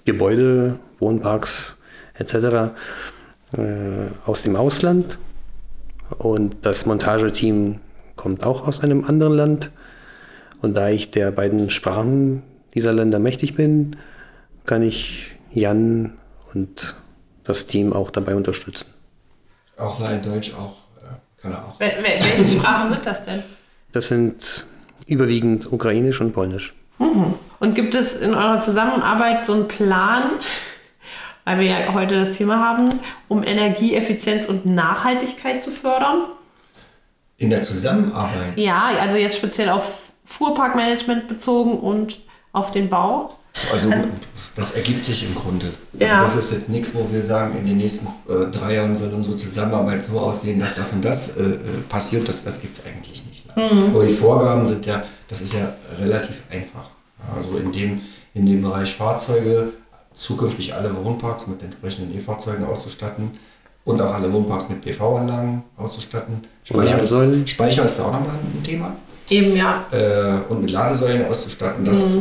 [0.03, 1.77] Gebäude, Wohnparks
[2.15, 2.33] etc.
[2.33, 2.71] Äh,
[4.25, 5.17] aus dem Ausland.
[6.17, 7.79] Und das Montageteam
[8.17, 9.71] kommt auch aus einem anderen Land.
[10.61, 13.95] Und da ich der beiden Sprachen dieser Länder mächtig bin,
[14.65, 16.17] kann ich Jan
[16.53, 16.97] und
[17.45, 18.87] das Team auch dabei unterstützen.
[19.77, 20.75] Auch weil Deutsch auch,
[21.41, 21.79] kann er auch.
[21.79, 23.43] Wel wel welche Sprachen sind das denn?
[23.91, 24.65] Das sind
[25.05, 26.73] überwiegend ukrainisch und polnisch.
[27.59, 30.23] Und gibt es in eurer Zusammenarbeit so einen Plan,
[31.45, 32.89] weil wir ja heute das Thema haben,
[33.27, 36.25] um Energieeffizienz und Nachhaltigkeit zu fördern?
[37.37, 42.19] In der Zusammenarbeit, Ja, also jetzt speziell auf Fuhrparkmanagement bezogen und
[42.51, 43.38] auf den Bau.
[43.71, 43.89] Also
[44.55, 45.67] das ergibt sich im Grunde.
[45.93, 46.23] Also Ja.
[46.23, 49.35] Das ist jetzt nichts, wo wir sagen, in den nächsten äh, drei Jahren soll unsere
[49.35, 51.57] Zusammenarbeit so aussehen, dass das und das äh, äh,
[51.87, 52.27] passiert.
[52.27, 53.55] Das, das gibt es eigentlich nicht.
[53.55, 53.91] Ne?
[53.93, 56.89] Aber die Vorgaben sind ja, das ist ja relativ einfach.
[57.35, 58.01] Also in dem,
[58.33, 59.73] in dem Bereich Fahrzeuge
[60.13, 63.31] zukünftig alle Wohnparks mit entsprechenden E-Fahrzeugen auszustatten
[63.85, 66.41] und auch alle Wohnparks mit PV-Anlagen auszustatten.
[66.63, 67.49] Speicher ist.
[67.49, 68.95] Speicher ist da auch nochmal ein Thema
[69.29, 69.85] Eben, ja.
[69.91, 72.19] äh, und mit Ladesäulen auszustatten, das äh,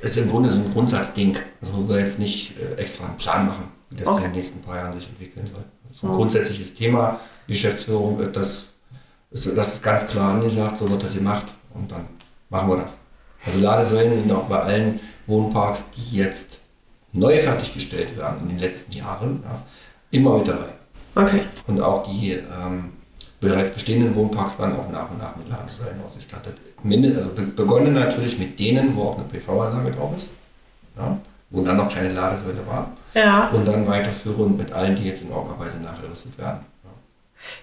[0.00, 1.36] ist im Grunde so ein Grundsatzding.
[1.60, 4.60] Also wo wir jetzt nicht äh, extra einen Plan machen, wie das in den nächsten
[4.62, 5.64] paar Jahren sich entwickeln soll.
[5.88, 7.20] Das ist ein grundsätzliches Thema.
[7.48, 8.68] Die Geschäftsführung das,
[9.30, 12.06] ist, das ist ganz klar angesagt, so wird das gemacht und dann
[12.48, 12.92] machen wir das.
[13.44, 16.60] Also Ladesäulen sind auch bei allen Wohnparks, die jetzt
[17.12, 19.62] neu fertiggestellt werden in den letzten Jahren, ja,
[20.10, 20.68] immer mit dabei.
[21.14, 21.42] Okay.
[21.66, 22.92] Und auch die ähm,
[23.40, 26.56] bereits bestehenden Wohnparks waren auch nach und nach mit Ladesäulen ausgestattet.
[26.82, 30.30] Minde, also be begonnen natürlich mit denen, wo auch eine PV-Anlage drauf ist,
[30.96, 31.18] ja,
[31.50, 32.92] wo dann noch keine Ladesäule war.
[33.14, 33.48] Ja.
[33.48, 36.60] Und dann weiterführend mit allen, die jetzt in irgendeiner Weise nachgerüstet werden.
[36.84, 36.90] Ja.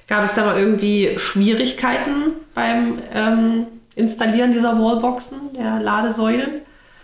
[0.08, 6.62] Gab es da mal irgendwie Schwierigkeiten beim ähm, Installieren dieser Wallboxen, der Ladesäulen?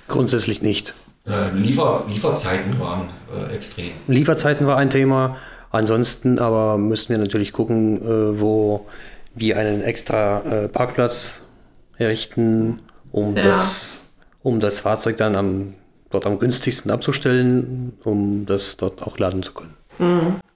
[0.08, 0.96] Grundsätzlich nicht.
[1.28, 3.92] Äh, Liefer Lieferzeiten waren äh, extrem.
[4.08, 5.38] Lieferzeiten war ein Thema.
[5.72, 8.88] Ansonsten aber müssten wir natürlich gucken, äh, wo
[9.36, 11.42] wir einen extra äh, Parkplatz
[12.00, 12.80] errichten,
[13.12, 13.44] um, Ja.
[13.44, 13.98] das,
[14.44, 15.74] um das Fahrzeug dann am,
[16.10, 19.76] dort am günstigsten abzustellen, um das dort auch laden zu können.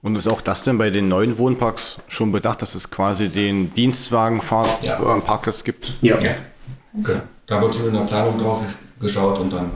[0.02, 3.74] Und ist auch das denn bei den neuen Wohnparks schon bedacht, dass es quasi den
[3.74, 5.64] Dienstwagenparkplatz Ja.
[5.64, 5.92] gibt?
[6.00, 6.16] Ja.
[6.16, 7.20] Genau.
[7.46, 8.64] Da wird schon in der Planung drauf
[9.00, 9.68] geschaut und dann äh,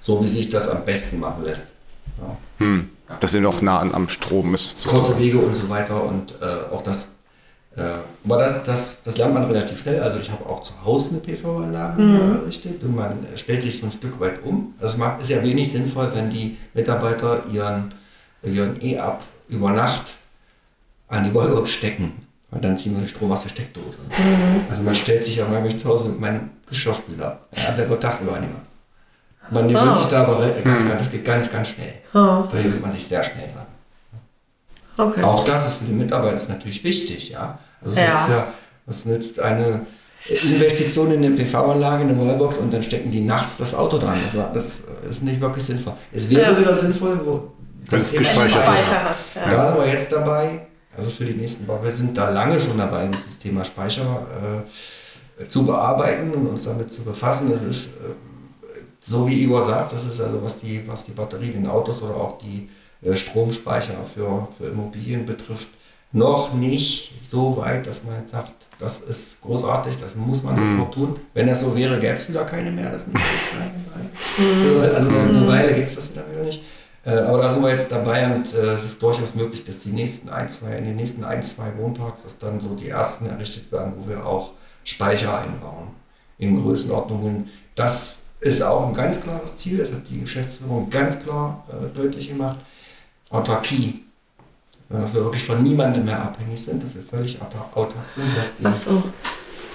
[0.00, 1.72] so, wie sich das am besten machen lässt.
[2.20, 2.36] Ja.
[3.20, 4.86] Dass er noch nah an, am Strom ist.
[4.86, 7.11] Kurze Wege und so weiter und äh, auch das.
[7.76, 7.82] Äh,
[8.24, 10.00] aber das, das, das lernt man relativ schnell.
[10.00, 12.02] Also ich habe auch zu Hause eine PV-Anlage
[12.42, 14.74] errichtet und man stellt sich so ein Stück weit um.
[14.78, 17.94] Also es macht, ist ja wenig sinnvoll, wenn die Mitarbeiter ihren
[18.42, 20.14] ihren E-Up über Nacht
[21.08, 22.26] an die Wallbox stecken.
[22.50, 23.98] Weil dann ziehen wir den Strom aus der Steckdose.
[24.68, 27.38] Also man stellt sich ja mal zu Hause mit meinem Geschirrspüler.
[27.54, 28.60] Ja, der wird dafür nicht mehr.
[29.50, 29.72] Man so.
[29.74, 31.94] gewöhnt sich da aber ganz, ganz, das geht ganz, ganz schnell.
[32.12, 33.61] Oh, Da gewöhnt man sich sehr schnell dran.
[34.98, 35.22] Okay.
[35.22, 37.58] Auch das ist für die Mitarbeiter ist natürlich wichtig, ja.
[37.80, 38.10] Also es Ja.
[38.12, 38.46] nützt ja,
[38.86, 39.86] was nützt eine
[40.28, 44.16] Investition in eine PV-Anlage, in eine Wallbox und dann stecken die nachts das Auto dran.
[44.24, 45.94] Das, war- das ist nicht wirklich sinnvoll.
[46.12, 46.58] Es wäre Ja.
[46.60, 47.52] wieder sinnvoll, wo
[47.90, 49.50] Wenn es eben gespeichert hast, ja.
[49.50, 51.84] Da sind wir jetzt dabei, also für die nächsten Wochen.
[51.84, 54.26] Wir sind da lange schon dabei, dieses Thema Speicher
[55.40, 57.50] äh, zu bearbeiten und uns damit zu befassen.
[57.50, 57.90] Das ist, äh,
[59.04, 62.14] so wie Igor sagt, das ist also, was die, was die Batterien in Autos oder
[62.14, 62.68] auch die
[63.14, 65.68] Stromspeicher für, für Immobilien betrifft,
[66.12, 70.94] noch nicht so weit, dass man jetzt sagt, das ist großartig, das muss man sofort
[70.94, 71.20] tun.
[71.32, 72.90] Wenn das so wäre, gäbe es wieder keine mehr.
[72.90, 76.62] Das nicht jetzt Also eine Weile gibt es das wieder, wieder nicht.
[77.04, 79.90] Äh, aber da sind wir jetzt dabei und äh, es ist durchaus möglich, dass die
[79.90, 83.72] nächsten ein, zwei, in den nächsten ein, zwei Wohnparks, dass dann so die ersten errichtet
[83.72, 84.52] werden, wo wir auch
[84.84, 85.88] Speicher einbauen
[86.38, 87.48] in Größenordnungen.
[87.74, 92.28] Das ist auch ein ganz klares Ziel, das hat die Geschäftsführung ganz klar äh, deutlich
[92.28, 92.58] gemacht.
[93.32, 94.04] Autarkie.
[94.90, 98.36] Ja, dass wir wirklich von niemandem mehr abhängig sind, dass wir völlig autar- autark sind.
[98.36, 99.02] Was die, Ach so.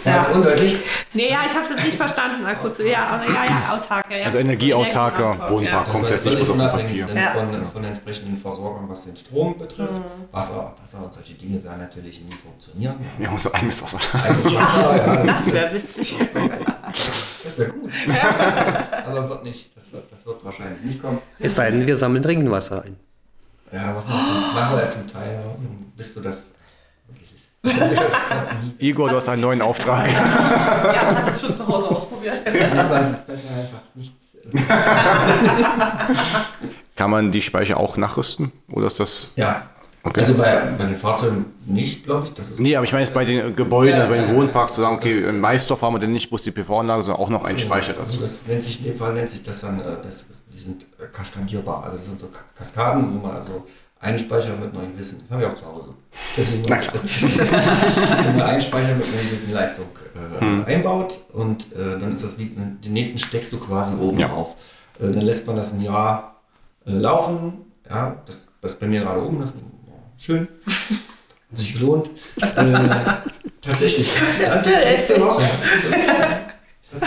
[0.05, 0.21] ja, Ja.
[0.21, 0.75] ist undeutlich.
[1.13, 2.77] Nee, ja, ich habe es jetzt nicht verstanden, Markus.
[2.77, 4.05] Ja, aber ja, ja, autark.
[4.11, 4.25] Ja, ja.
[4.25, 5.85] Also energieautarker Energieautark, Wohnpark.
[5.85, 7.07] dass komplett nicht völlig bloß auf dem unabhängig Papier.
[7.07, 7.31] sind Ja.
[7.31, 9.93] von, von entsprechenden Versorgern, was den Strom betrifft.
[9.93, 10.03] Mhm.
[10.31, 12.95] Wasser, Wasser und solche Dinge werden natürlich nie funktionieren.
[13.17, 13.99] Ja, unser eigenes Wasser.
[14.23, 16.15] Eigenes Wasser, ja, Das wäre witzig.
[17.43, 17.89] das wäre gut.
[19.07, 19.75] Aber wird nicht.
[19.75, 21.17] Das wird, das wird wahrscheinlich nicht kommen.
[21.39, 22.97] Es sei denn, wir sammeln Regenwasser ein.
[23.71, 25.33] Ja, machen wir zum, machen wir ja zum Teil.
[25.33, 25.41] Ja.
[25.41, 26.51] Dann Bist du das?
[27.09, 28.79] Vergiss es.
[28.79, 28.89] Nie.
[28.89, 30.09] Igor, du hast einen neuen Auftrag.
[30.11, 32.39] Ja, hat das schon zu Hause ausprobiert.
[32.45, 34.35] Manchmal ist es besser einfach nichts.
[34.35, 34.57] äh,
[36.95, 38.51] Kann man die Speicher auch nachrüsten?
[38.71, 39.33] Oder ist das.
[39.35, 39.63] Ja.
[40.03, 40.21] Okay.
[40.21, 42.33] Also bei, bei den Fahrzeugen nicht, glaube ich.
[42.33, 44.73] Das ist Nee, aber ich meine jetzt bei den Gebäuden, Ja, bei den ja, Wohnparks
[44.75, 47.43] zu sagen, okay, in Maisdorf haben wir denn nicht bloß die PV-Anlage, sondern auch noch
[47.43, 48.21] einen Speicher Also dazu.
[48.21, 50.83] das nennt sich in dem Fall nennt sich das dann, äh, das ist, die sind
[50.96, 51.83] äh, kaskadierbar.
[51.83, 53.65] Also das sind so Ka- Kaskaden, wo man also
[53.99, 55.89] einen Speicher mit einem gewissen, das habe ich auch zu Hause.
[56.37, 57.21] Deswegen Na das.
[58.23, 60.65] Wenn man einen Speicher mit einer gewissen Leistung äh, Hm.
[60.65, 64.31] einbaut und äh, dann ist das wie, den nächsten steckst du quasi oben Ja.
[64.31, 64.55] auf.
[64.99, 66.35] Äh, dann lässt man das ein Jahr
[66.85, 67.53] äh, laufen.
[67.89, 69.55] Ja, das, das ist bei mir gerade oben, das ist
[69.87, 70.47] ja, schön.
[71.49, 72.09] Hat sich gelohnt.
[72.41, 72.73] Äh,
[73.61, 74.11] tatsächlich.
[74.49, 75.43] Also letzte Woche.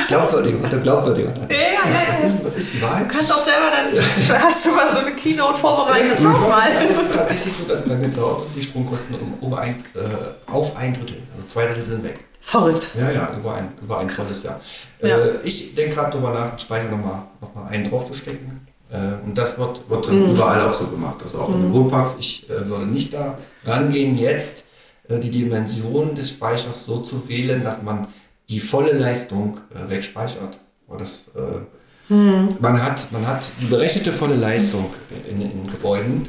[0.09, 1.33] Glaubwürdiger, wird er glaubwürdiger.
[1.49, 2.07] Ja, ja, ja.
[2.07, 3.11] Das ist, ist die Wahrheit.
[3.11, 6.62] Du kannst auch selber dann, hast du mal so eine Keynote vorbereitet, schau mal.
[6.90, 10.51] es ist tatsächlich so, dass bei mir zu Hause die Stromkosten um, um ein, äh,
[10.53, 12.19] auf ein Drittel, also zwei Drittel sind weg.
[12.43, 12.88] Verrückt.
[12.99, 14.61] Ja, ja, über ein, über ein volles Jahr.
[15.01, 15.16] Ja.
[15.19, 18.66] Äh, ich denke gerade darüber nach, den Speicher nochmal noch mal einen draufzustecken.
[18.90, 20.33] Äh, und das wird, wird Mhm.
[20.33, 21.16] überall auch so gemacht.
[21.23, 22.16] Also auch in den Wohnparks.
[22.19, 24.64] Ich äh, würde nicht da rangehen, jetzt
[25.09, 28.09] äh, die Dimension des Speichers so zu wählen, dass man
[28.51, 30.59] die volle Leistung äh, wegspeichert.
[30.99, 34.87] Das, äh, man, hat, man hat die berechnete volle Leistung
[35.31, 36.27] in, in Gebäuden,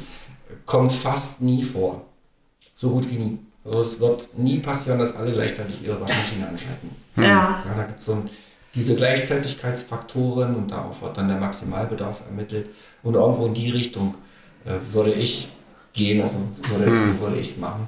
[0.48, 2.06] äh, kommt fast nie vor.
[2.76, 3.38] So gut wie nie.
[3.64, 6.90] Also es wird nie passieren, dass alle gleichzeitig ihre Waschmaschine anschalten.
[7.16, 7.22] Ja.
[7.22, 8.30] Ja, da gibt es so ein,
[8.74, 12.70] diese Gleichzeitigkeitsfaktoren und darauf wird dann der Maximalbedarf ermittelt.
[13.02, 14.14] Und irgendwo in die Richtung
[14.64, 15.48] äh, würde ich
[15.92, 16.36] gehen, also
[16.70, 17.86] würde, würde ich es machen.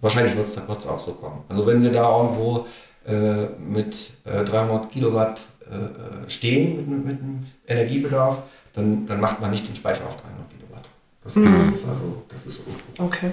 [0.00, 1.42] Wahrscheinlich wird es auch so kommen.
[1.48, 2.66] Also wenn wir da irgendwo
[3.06, 9.50] äh, mit äh, 300 Kilowatt äh, stehen mit, mit dem Energiebedarf, dann, dann macht man
[9.50, 10.88] nicht den Speicher auf 300 Kilowatt.
[11.22, 13.12] Das, das ist also, das ist ungut.
[13.12, 13.30] Okay.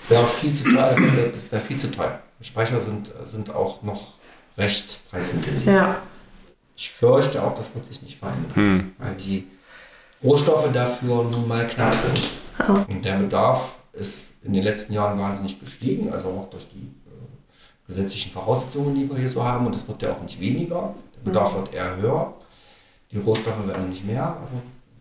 [0.00, 0.96] Das wäre auch viel zu teuer.
[1.32, 2.20] Das wäre viel zu teuer.
[2.40, 4.14] Speicher sind, sind auch noch
[4.56, 5.66] recht preisintensiv.
[5.66, 5.96] Ja.
[6.76, 9.48] Ich fürchte auch, das wird sich nicht verändern, weil die
[10.22, 12.30] Rohstoffe dafür nun mal knapp sind.
[12.88, 16.88] Und der Bedarf ist in den letzten Jahren wahnsinnig gestiegen, also auch durch die
[17.88, 19.66] gesetzlichen Voraussetzungen, die wir hier so haben.
[19.66, 20.94] Und es wird ja auch nicht weniger.
[21.16, 22.34] Der Bedarf wird eher höher.
[23.10, 24.36] Die Rohstoffe werden nicht mehr.
[24.40, 24.54] Also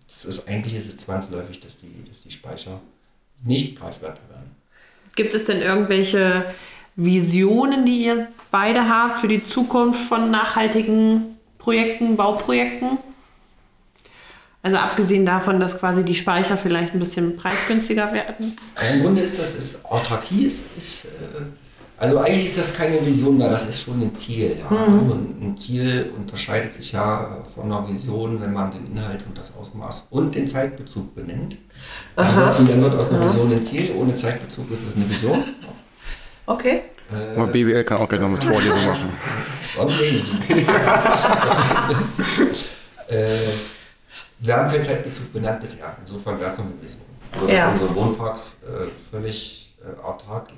[0.08, 2.80] es ist, eigentlich ist es zwangsläufig, dass die, dass die Speicher
[3.44, 4.56] nicht preiswerter werden.
[5.16, 6.46] Gibt es denn irgendwelche
[6.96, 12.98] Visionen, die ihr beide habt für die Zukunft von nachhaltigen Projekten, Bauprojekten?
[14.64, 18.58] Also abgesehen davon, dass quasi die Speicher vielleicht ein bisschen preisgünstiger werden.
[18.94, 21.10] Im Grunde ist das ist, Autarkie ist, ist äh,
[21.98, 24.56] also eigentlich ist das keine Vision mehr, das ist schon ein Ziel.
[24.60, 24.78] Ja.
[24.78, 29.52] Also ein, Ziel unterscheidet sich ja von einer Vision, wenn man den Inhalt und das
[29.60, 31.58] Ausmaß und den Zeitbezug benennt.
[32.16, 35.44] Ansonsten dann wird aus einer Vision ein Ziel, ohne Zeitbezug ist es eine Vision.
[36.46, 36.84] Okay.
[37.36, 39.10] Aber BWL kann auch noch mit Vorlesung machen.
[39.62, 40.24] Das ist okay.
[43.08, 43.28] äh,
[44.40, 45.96] wir haben keinen Zeitbezug benannt bisher.
[46.00, 47.02] Insofern wäre es noch eine Vision.
[47.34, 47.72] Also, dass Ja.
[47.72, 50.54] unsere Wohnparks äh, völlig äh, autark äh,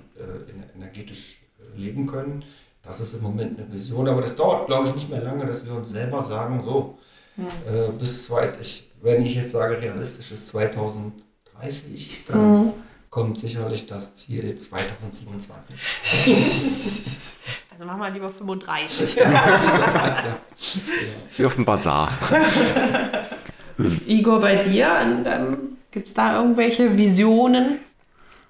[0.75, 2.43] energetisch äh, leben können.
[2.81, 5.65] Das ist im Moment eine Vision, aber das dauert, glaube ich, nicht mehr lange, dass
[5.65, 6.97] wir uns selber sagen, so,
[7.37, 12.73] äh, bis zweit, ich, wenn ich jetzt sage, realistisch ist 2030, dann
[13.09, 15.75] kommt sicherlich das Ziel 2027.
[17.79, 19.15] Also machen wir lieber 35.
[21.37, 22.11] Wie auf dem Bazar.
[24.05, 24.89] Igor, bei dir,
[25.25, 27.79] ähm, gibt es da irgendwelche Visionen?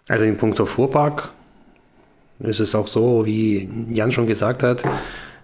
[0.08, 1.30] Also in puncto Fuhrpark
[2.40, 4.84] ist es auch so, wie Jan schon gesagt hat,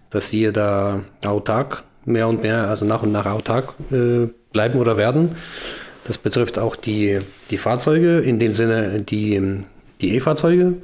[0.10, 4.98] dass wir da autark mehr und mehr, also nach und nach autark äh, bleiben oder
[4.98, 5.36] werden.
[6.06, 7.20] Das betrifft auch die,
[7.50, 9.64] die Fahrzeuge, in dem Sinne die,
[10.02, 10.76] die E-Fahrzeuge,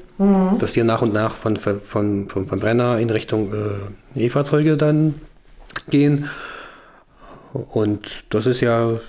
[0.60, 5.16] dass wir nach und nach von, von, von Verbrenner in Richtung äh, E-Fahrzeuge dann
[5.90, 6.30] gehen.
[7.54, 9.00] Und das ist ja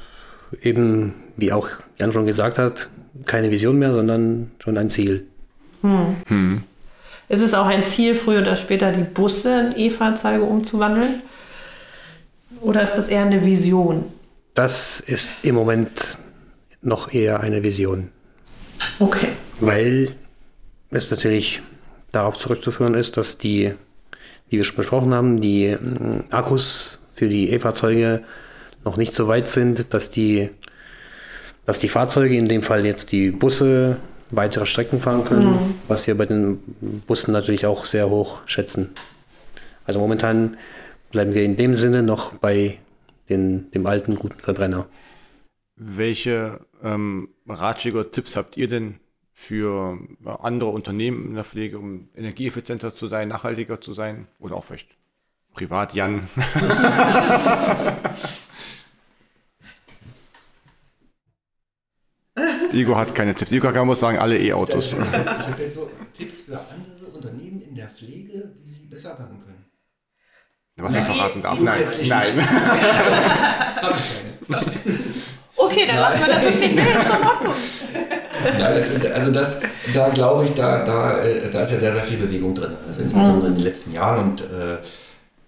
[0.63, 2.89] eben, wie auch Jan schon gesagt hat,
[3.25, 5.27] keine Vision mehr, sondern schon ein Ziel.
[6.57, 6.72] Ist
[7.41, 11.23] es auch ein Ziel, früher oder später die Busse in E-Fahrzeuge umzuwandeln?
[12.61, 14.05] Oder ist das eher eine Vision?
[14.53, 16.19] Das ist im Moment
[16.83, 18.11] noch eher eine Vision,
[18.99, 19.29] Okay.
[19.61, 20.11] weil
[20.91, 21.63] es natürlich
[22.11, 23.73] darauf zurückzuführen ist, dass die,
[24.51, 28.23] wie wir schon besprochen haben, die mm, Akkus für die E-Fahrzeuge
[28.85, 30.51] noch nicht so weit sind, dass die,
[31.65, 33.97] dass die Fahrzeuge, in dem Fall jetzt die Busse,
[34.33, 36.59] weitere Strecken fahren können, was wir bei den
[37.07, 38.91] Bussen natürlich auch sehr hoch schätzen.
[39.85, 40.57] Also momentan
[41.11, 42.79] bleiben wir in dem Sinne noch bei
[43.29, 44.87] den, dem alten guten Verbrenner.
[45.77, 48.99] Welche ähm, Ratschläge oder Tipps habt ihr denn
[49.33, 54.65] für andere Unternehmen in der Pflege, um energieeffizienter zu sein, nachhaltiger zu sein oder auch
[54.65, 54.89] vielleicht
[55.55, 56.23] privat, Jan?
[62.73, 63.53] Igor hat keine Tipps.
[63.53, 64.93] Igor kann muss sagen, alle E-Autos.
[64.93, 69.39] Ich habe jetzt so Tipps für andere Unternehmen in der Pflege, wie sie besser werden
[69.45, 69.65] können.
[70.77, 71.59] Was man verraten darf.
[71.61, 72.49] Nein, nein.
[73.83, 74.99] Hab ich keine.
[75.57, 76.75] Okay, dann lassen wir das so stehen.
[76.75, 77.55] Nee, ist doch in Ordnung.
[78.45, 79.61] Nein, das sind, also das,
[79.95, 82.73] da glaube ich, da, da, äh, da ist ja sehr, sehr viel Bewegung drin.
[82.89, 84.79] Also insbesondere in den letzten Jahren und äh,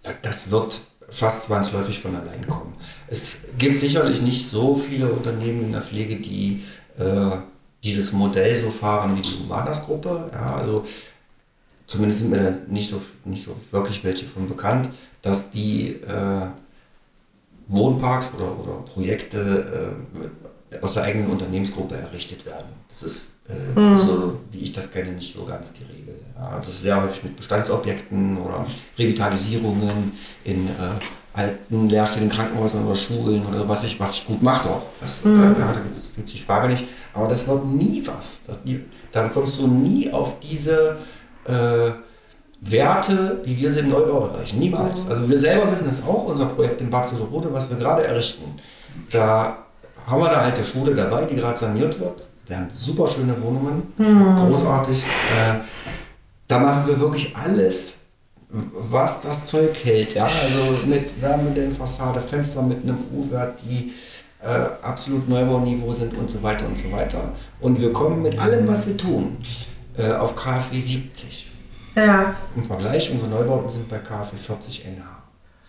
[0.03, 2.75] da- das wird fast zwangsläufig von allein kommen.
[3.09, 6.65] Es gibt sicherlich nicht so viele Unternehmen in der Pflege, die
[6.99, 7.37] äh,
[7.83, 10.31] dieses Modell so fahren wie die Humanas-Gruppe.
[10.33, 10.85] Ja, also
[11.87, 14.89] zumindest sind mir da nicht so, nicht so wirklich welche von bekannt,
[15.23, 16.47] dass die äh,
[17.67, 22.67] Wohnparks oder, oder Projekte äh, aus der eigenen Unternehmensgruppe errichtet werden.
[22.89, 26.19] Das ist, äh, so, wie ich das kenne, nicht so ganz die Regel.
[26.37, 28.67] Ja, das ist sehr häufig mit Bestandsobjekten oder
[28.99, 30.13] Revitalisierungen
[30.45, 30.71] in äh,
[31.35, 34.83] alten leerstehenden Krankenhäusern oder Schulen oder was ich, was ich gut macht auch.
[35.01, 36.85] Das, äh, ja, da gibt es die Frage nicht.
[37.13, 38.41] Aber das wird nie was.
[38.47, 40.97] Das, die, da kommst du nie auf diese
[41.45, 41.91] äh,
[42.61, 44.59] Werte, wie wir sie im Neubau erreichen.
[44.59, 45.09] Niemals.
[45.09, 48.55] Also wir selber wissen es auch, unser Projekt in Bad Soderode, was wir gerade errichten.
[49.11, 49.59] Da
[50.07, 52.29] haben wir eine alte Schule dabei, die gerade saniert wird.
[52.47, 55.03] Wir haben super schöne Wohnungen, das ist großartig.
[55.03, 55.59] Äh,
[56.47, 57.97] da machen wir wirklich alles,
[58.55, 60.15] was das Zeug hält.
[60.15, 60.25] Ja?
[60.25, 63.93] Also mit Wärmedämmfassade, Fenster mit einem U-Wert, die
[64.41, 64.47] äh,
[64.83, 67.33] absolut Neubauniveau sind und so weiter und so weiter.
[67.61, 69.37] Und wir kommen mit allem, was wir tun,
[69.97, 71.51] äh, auf KfW 70.
[71.97, 72.35] Ja.
[72.55, 75.05] Im Vergleich, unsere Neubauten sind bei KfW 40 NH.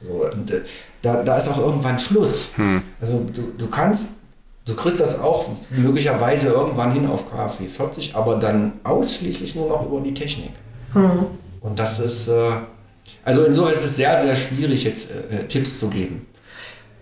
[0.02, 0.62] So, und, äh,
[1.02, 2.50] da, da ist auch irgendwann Schluss.
[3.00, 4.18] Also du, du kannst,
[4.66, 9.86] du kriegst das auch möglicherweise irgendwann hin auf KfW 40, aber dann ausschließlich nur noch
[9.86, 10.52] über die Technik.
[11.62, 12.52] Und das ist, äh,
[13.26, 16.28] also insofern ist es sehr, sehr schwierig, jetzt äh, äh, Tipps zu geben.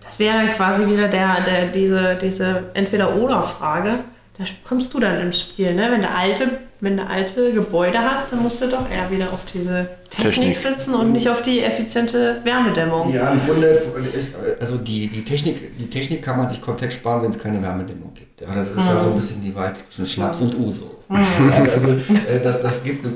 [0.02, 4.00] Das wäre dann quasi wieder der, der, diese, diese Entweder-Oder-Frage.
[4.38, 5.90] Da kommst du dann ins Spiel, ne?
[5.90, 9.40] Wenn der Alte wenn du alte Gebäude hast, dann musst du doch eher wieder auf
[9.52, 10.58] diese Technik, Technik.
[10.58, 13.12] sitzen und nicht auf die effiziente Wärmedämmung.
[13.12, 13.66] Ja, im Grunde
[14.12, 17.60] ist, also die, die, Technik, die Technik kann man sich komplett sparen, wenn es keine
[17.62, 18.40] Wärmedämmung gibt.
[18.40, 20.90] Ja, das ist ja so ein bisschen die Wahl zwischen Schnaps und Uso.
[21.10, 23.06] Ja, also, äh, das, das, gibt,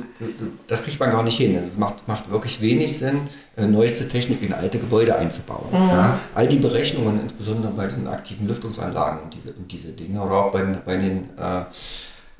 [0.66, 1.56] das kriegt man gar nicht hin.
[1.56, 3.20] Es macht, macht wirklich wenig Sinn,
[3.56, 5.68] äh, neueste Technik in alte Gebäude einzubauen.
[5.72, 10.32] Ja, all die Berechnungen, insbesondere bei diesen aktiven Lüftungsanlagen und diese, und diese Dinge, oder
[10.34, 11.64] auch bei, den- bei den äh, äh,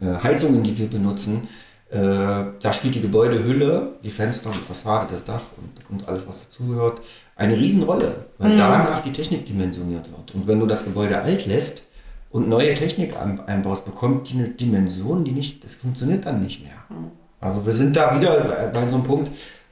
[0.06, 1.48] Heizungen, die wir benutzen,
[1.90, 1.98] äh,
[2.60, 7.00] da spielt die Gebäudehülle, die Fenster, die Fassade, das Dach und, und alles, was dazugehört,
[7.36, 10.34] eine Riesenrolle, weil danach die Technik dimensioniert wird.
[10.34, 11.82] Und wenn du das Gebäude alt lässt
[12.30, 16.62] und neue Technik ein- einbaust, bekommt die eine Dimension, die nicht, das funktioniert dann nicht
[16.62, 16.74] mehr.
[17.40, 19.30] Also wir sind da wieder bei- so einem Punkt,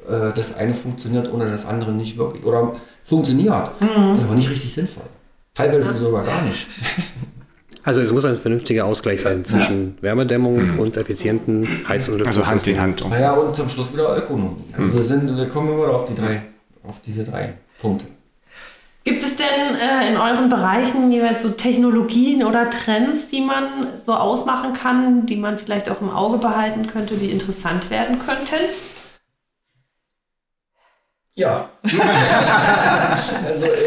[0.08, 2.74] äh, das eine funktioniert ohne das andere nicht wirklich, oder
[3.04, 3.70] funktioniert,
[4.16, 5.04] ist aber nicht richtig sinnvoll.
[5.52, 6.66] Teilweise sogar gar nicht.
[7.86, 12.66] Also es muss ein vernünftiger Ausgleich sein zwischen Wärmedämmung und effizienten Heiz- und Also Hand
[12.66, 12.80] in.
[12.80, 13.08] Hand.
[13.08, 14.64] Naja, und zum Schluss wieder Ökonomie.
[14.76, 16.42] Also wir, sind, wir kommen immer auf, die drei,
[16.82, 18.06] auf diese drei Punkte.
[19.04, 23.62] Gibt es denn äh, in euren Bereichen jeweils so Technologien oder Trends, die man
[24.04, 28.56] so ausmachen kann, die man vielleicht auch im Auge behalten könnte, die interessant werden könnten?
[31.36, 31.70] Ja.
[33.46, 33.78] also, äh,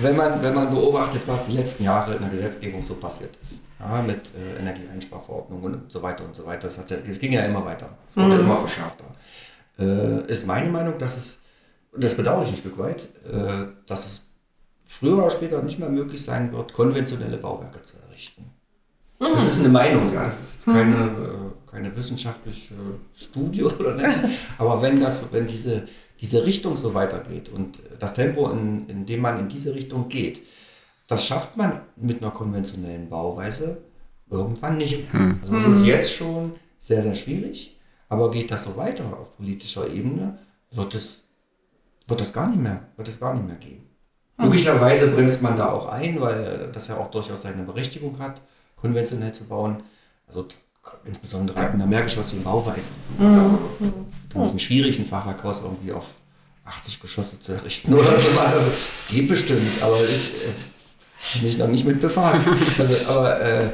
[0.00, 3.60] wenn, man, wenn man beobachtet, was die letzten Jahre in der Gesetzgebung so passiert ist,
[3.78, 7.32] ja, mit äh, Energieeinsparverordnungen und so weiter und so weiter, das, hat ja, das ging
[7.32, 9.04] ja immer weiter, es wurde immer verschärfter,
[9.78, 11.42] äh, ist meine Meinung, dass es,
[11.92, 14.22] und das bedauere ich ein Stück weit, äh, dass es
[14.86, 18.50] früher oder später nicht mehr möglich sein wird, konventionelle Bauwerke zu errichten.
[19.18, 20.24] Das ist eine Meinung, ja.
[20.24, 22.74] Das ist jetzt keine, äh, keine wissenschaftliche
[23.14, 24.16] Studie oder nicht.
[24.58, 25.84] Aber wenn das, wenn diese,
[26.20, 30.40] diese Richtung so weitergeht und das Tempo, in, in dem man in diese Richtung geht,
[31.06, 33.82] das schafft man mit einer konventionellen Bauweise
[34.30, 35.36] irgendwann nicht mehr.
[35.42, 39.88] Also das ist jetzt schon sehr, sehr schwierig, aber geht das so weiter auf politischer
[39.88, 40.38] Ebene,
[40.72, 41.20] wird es,
[42.08, 43.86] wird das gar nicht mehr, wird es gar nicht mehr gehen.
[44.38, 48.40] Logischerweise bremst man da auch ein, weil das ja auch durchaus seine Berechtigung hat,
[48.74, 49.82] konventionell zu bauen.
[50.26, 50.46] Also
[51.04, 52.90] insbesondere in der mehrgeschossigen Bauweise.
[53.18, 53.58] Ja,
[54.30, 56.06] Dann ist es schwierig, ein Fachwerkhaus irgendwie auf
[56.64, 58.28] 80 Geschosse zu errichten oder so.
[58.38, 60.44] Also, geht bestimmt, aber ich
[61.42, 62.40] äh, mich noch nicht mit befasst.
[62.78, 63.70] Also, aber äh,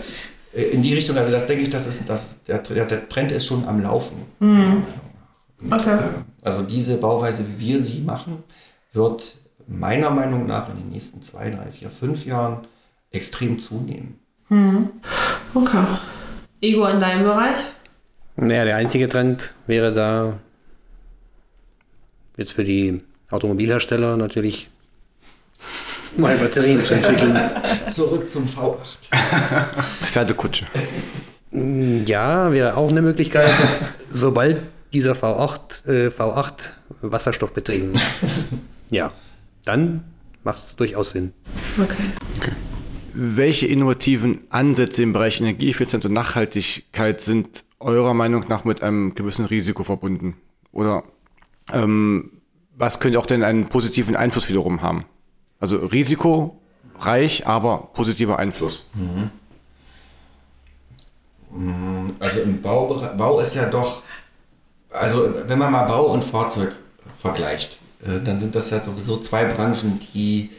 [0.53, 3.67] in die Richtung, also das denke ich, das ist, das, der, der, Trend ist schon
[3.67, 4.17] am Laufen.
[4.41, 4.85] Und,
[5.71, 5.95] Okay.
[5.97, 5.99] äh,
[6.43, 8.43] Also diese Bauweise, wie wir sie machen,
[8.93, 9.37] wird
[9.67, 12.67] meiner Meinung nach in den nächsten zwei, drei, vier, fünf Jahren
[13.11, 14.19] extrem zunehmen.
[15.55, 15.79] Okay.
[16.63, 17.57] Ego in deinem Bereich?
[18.37, 20.39] Naja, der einzige Trend wäre da
[22.37, 24.71] jetzt für die Automobilhersteller natürlich
[26.17, 27.39] neue Batterien zu entwickeln.
[27.91, 29.11] Zurück zum V8.
[29.81, 30.67] Pferdekutsche.
[31.51, 33.51] Ja, wäre auch eine Möglichkeit,
[34.11, 36.71] sobald dieser V8, äh, V8
[37.03, 37.93] Wasserstoff betrieben
[38.23, 38.53] ist.
[38.91, 39.13] Ja,
[39.65, 40.05] dann
[40.45, 41.33] macht es durchaus Sinn.
[41.83, 42.63] Okay.
[43.15, 49.45] Welche innovativen Ansätze im Bereich Energieeffizienz und Nachhaltigkeit sind eurer Meinung nach mit einem gewissen
[49.45, 50.37] Risiko verbunden?
[50.73, 51.05] Oder
[51.73, 52.31] ähm,
[52.77, 55.05] was könnte auch denn einen positiven Einfluss wiederum haben?
[55.61, 58.87] Also risikoreich, aber positiver Einfluss.
[62.19, 64.03] Also im Baubereich, Bau ist ja doch,
[64.91, 66.73] also wenn man mal Bau und Fahrzeug
[67.15, 70.51] vergleicht, äh, dann sind das ja sowieso zwei Branchen, die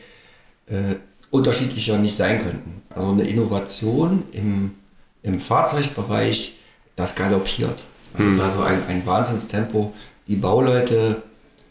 [0.68, 0.96] äh,
[1.34, 2.84] unterschiedlicher nicht sein könnten.
[2.92, 4.76] Also eine Innovation im,
[5.24, 6.58] im Fahrzeugbereich,
[6.96, 7.86] das galoppiert.
[8.16, 9.94] Das ist also ein, ein Wahnsinnstempo.
[10.28, 11.24] Die Bauleute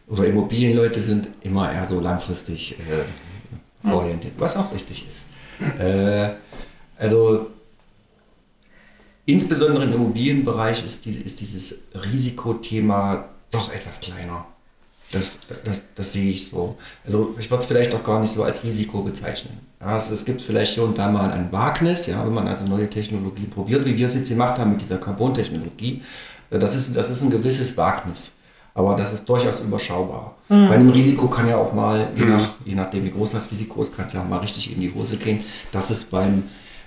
[0.09, 2.77] oder Immobilienleute sind immer eher so langfristig
[3.85, 5.81] äh, orientiert, was auch richtig ist.
[5.81, 6.31] Äh,
[6.99, 7.51] also
[9.27, 14.45] insbesondere im Immobilienbereich ist, die, ist dieses Risikothema doch etwas kleiner.
[15.13, 16.77] Das, das, das sehe ich so.
[17.05, 19.61] Also ich würde es vielleicht auch gar nicht so als Risiko bezeichnen.
[19.81, 22.89] Ja, es, gibt vielleicht hier und da mal ein Wagnis, ja, wenn man also neue
[22.89, 26.03] Technologien probiert, wie wir es jetzt gemacht haben mit dieser Carbon-Technologie.
[26.51, 28.33] Äh, Das ist, das ist ein gewisses Wagnis.
[28.75, 30.37] Aber das ist durchaus überschaubar.
[30.49, 33.83] Bei einem Risiko kann ja auch mal, je, nach, je nachdem wie groß das Risiko
[33.83, 35.45] ist, kann es ja auch mal richtig in die Hose gehen.
[35.73, 36.45] Das ist beim,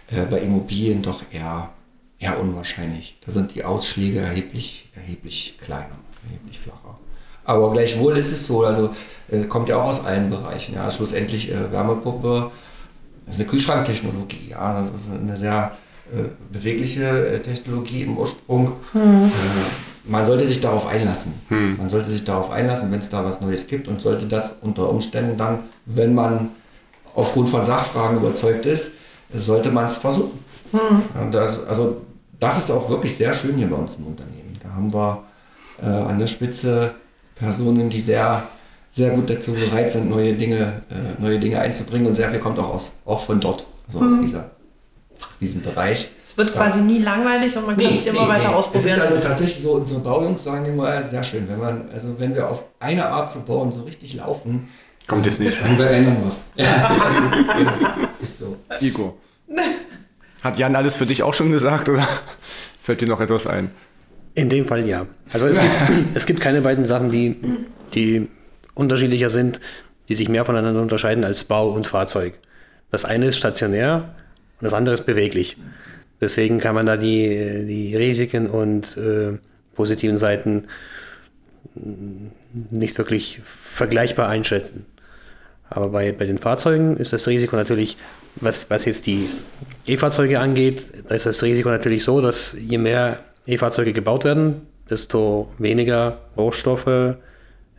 [0.09, 1.69] äh, bei Immobilien doch eher,
[2.17, 3.17] eher unwahrscheinlich.
[3.23, 5.95] Da sind die Ausschläge erheblich, erheblich kleiner,
[6.28, 6.97] erheblich flacher.
[7.46, 8.89] Aber gleichwohl ist es so, also
[9.32, 10.76] äh, kommt ja auch aus allen Bereichen.
[10.76, 12.52] Ja, schlussendlich äh, Wärmepumpe,
[13.26, 14.50] das ist eine Kühlschranktechnologie.
[14.50, 15.72] Ja, das ist eine sehr
[16.14, 18.74] äh, bewegliche äh, Technologie im Ursprung.
[18.93, 19.00] Äh,
[20.08, 21.34] man sollte sich darauf einlassen.
[21.50, 24.88] Man sollte sich darauf einlassen, wenn es da was Neues gibt und sollte das unter
[24.88, 26.50] Umständen dann, wenn man
[27.16, 28.91] aufgrund von Sachfragen überzeugt ist,
[29.34, 30.38] sollte man es versuchen.
[31.20, 32.02] Und das, also
[32.39, 34.54] das ist auch wirklich sehr schön hier bei uns im Unternehmen.
[34.62, 35.24] Da haben wir
[35.82, 36.93] äh, an der Spitze
[37.36, 38.44] Personen, die sehr,
[38.92, 42.58] sehr gut dazu bereit sind, neue Dinge, äh, neue Dinge einzubringen und sehr viel kommt
[42.60, 44.52] auch, aus, auch von dort, so aus, dieser,
[45.28, 46.10] aus diesem Bereich.
[46.26, 48.96] Es wird quasi nie langweilig und man kann es immer weiter Es ausprobieren.
[48.96, 52.50] ist also tatsächlich so, unsere Baujungs sagen immer, sehr schön, wenn man, also wenn wir
[52.50, 54.70] auf eine Art zu bauen so richtig laufen,
[55.08, 55.66] Kommt das nächste.
[55.66, 56.42] dann verändern wir was.
[56.56, 58.58] Ja, ist, ist so.
[58.80, 59.14] Igor.
[60.42, 62.08] Hat Jan alles für dich auch schon gesagt oder
[62.82, 63.70] fällt dir noch etwas ein?
[64.36, 65.08] In dem Fall ja.
[65.32, 65.74] Also es gibt,
[66.14, 67.38] es gibt keine beiden Sachen, die,
[67.94, 68.28] die
[68.74, 69.60] unterschiedlicher sind,
[70.10, 72.34] die sich mehr voneinander unterscheiden als Bau und Fahrzeug.
[72.92, 74.16] Das eine ist stationär
[74.60, 75.58] und das andere ist beweglich.
[76.22, 79.38] Deswegen kann man da die, die Risiken und äh,
[79.74, 80.66] positiven Seiten
[82.72, 84.86] nicht wirklich vergleichbar einschätzen.
[85.70, 87.98] Aber bei, bei den Fahrzeugen ist das Risiko natürlich,
[88.36, 89.28] was, was jetzt die
[89.88, 95.52] E-Fahrzeuge angeht, da ist das Risiko natürlich so, dass je mehr E-Fahrzeuge gebaut werden, desto
[95.58, 97.16] weniger Rohstoffe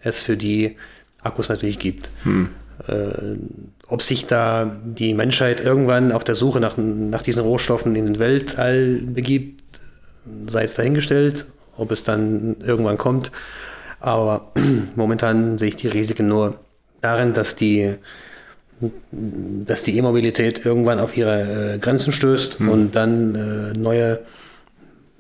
[0.03, 0.77] es für die
[1.23, 2.11] Akkus natürlich gibt.
[2.89, 3.37] Äh,
[3.89, 8.19] ob sich da die Menschheit irgendwann auf der Suche nach, nach diesen Rohstoffen in den
[8.19, 9.81] Weltall begibt,
[10.49, 11.47] sei es dahingestellt,
[11.77, 13.31] ob es dann irgendwann kommt.
[14.01, 14.53] Aber
[14.97, 16.59] momentan sehe ich die Risiken nur
[17.01, 17.95] darin, dass die,
[19.21, 24.21] dass die E-Mobilität irgendwann auf ihre äh, Grenzen stößt und dann äh, neue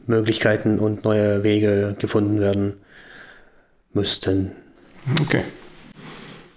[0.09, 2.75] Möglichkeiten und neue Wege gefunden werden
[3.93, 4.53] müssten.
[5.21, 5.45] Okay.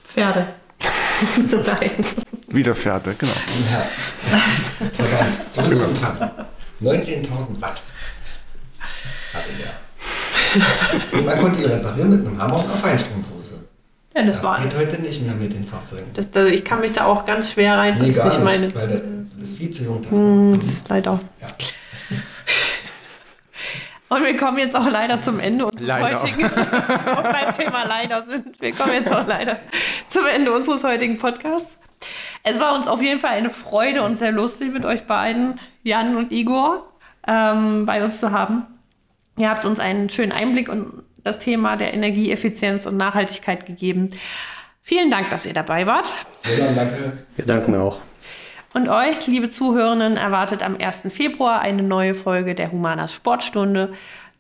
[0.06, 0.48] Pferde.
[1.66, 2.06] Nein.
[2.48, 3.32] Wieder Pferde, genau.
[3.72, 3.88] Ja.
[5.52, 6.26] Zurück zum Trabi.
[6.82, 7.82] 19.000 Watt
[9.34, 11.20] hatte der.
[11.20, 13.56] Und man konnte ihn reparieren mit einem Hammer und einer Feinstrumpfhose.
[14.16, 14.62] Ja, das, Das war.
[14.62, 16.08] geht heute nicht mehr mit den Fahrzeugen.
[16.14, 17.96] Das, das, ich kann mich da auch ganz schwer rein.
[18.00, 18.92] Nee, das ist gar nicht nicht, meine.
[18.92, 20.18] weil das ist viel zu jung dafür.
[20.18, 21.20] Hm, das ist leider.
[21.42, 21.48] Ja.
[24.10, 26.20] Und wir kommen jetzt auch leider zum Ende unseres Leider.
[26.20, 26.44] heutigen.
[26.44, 28.60] und beim Thema leider sind.
[28.60, 29.58] Wir kommen jetzt auch leider
[30.08, 31.80] zum Ende unseres heutigen Podcasts.
[32.44, 36.16] Es war uns auf jeden Fall eine Freude und sehr lustig mit euch beiden, Jan
[36.16, 36.92] und Igor,
[37.28, 38.66] ähm, bei uns zu haben.
[39.38, 40.88] Ihr habt uns einen schönen Einblick in
[41.24, 44.12] das Thema der Energieeffizienz und Nachhaltigkeit gegeben.
[44.82, 46.12] Vielen Dank, dass ihr dabei wart.
[46.58, 47.20] Ja, danke.
[47.36, 48.00] Wir danken auch.
[48.74, 51.04] Und euch, liebe Zuhörenden, erwartet am 1.
[51.10, 53.94] Februar eine neue Folge der Humanas Sportstunde.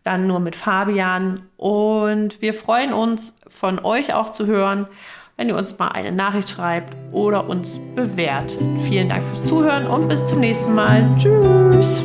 [0.03, 1.41] Dann nur mit Fabian.
[1.57, 4.87] Und wir freuen uns, von euch auch zu hören,
[5.35, 8.59] wenn ihr uns mal eine Nachricht schreibt oder uns bewertet.
[8.83, 11.03] Vielen Dank fürs Zuhören und bis zum nächsten Mal.
[11.17, 12.01] Tschüss.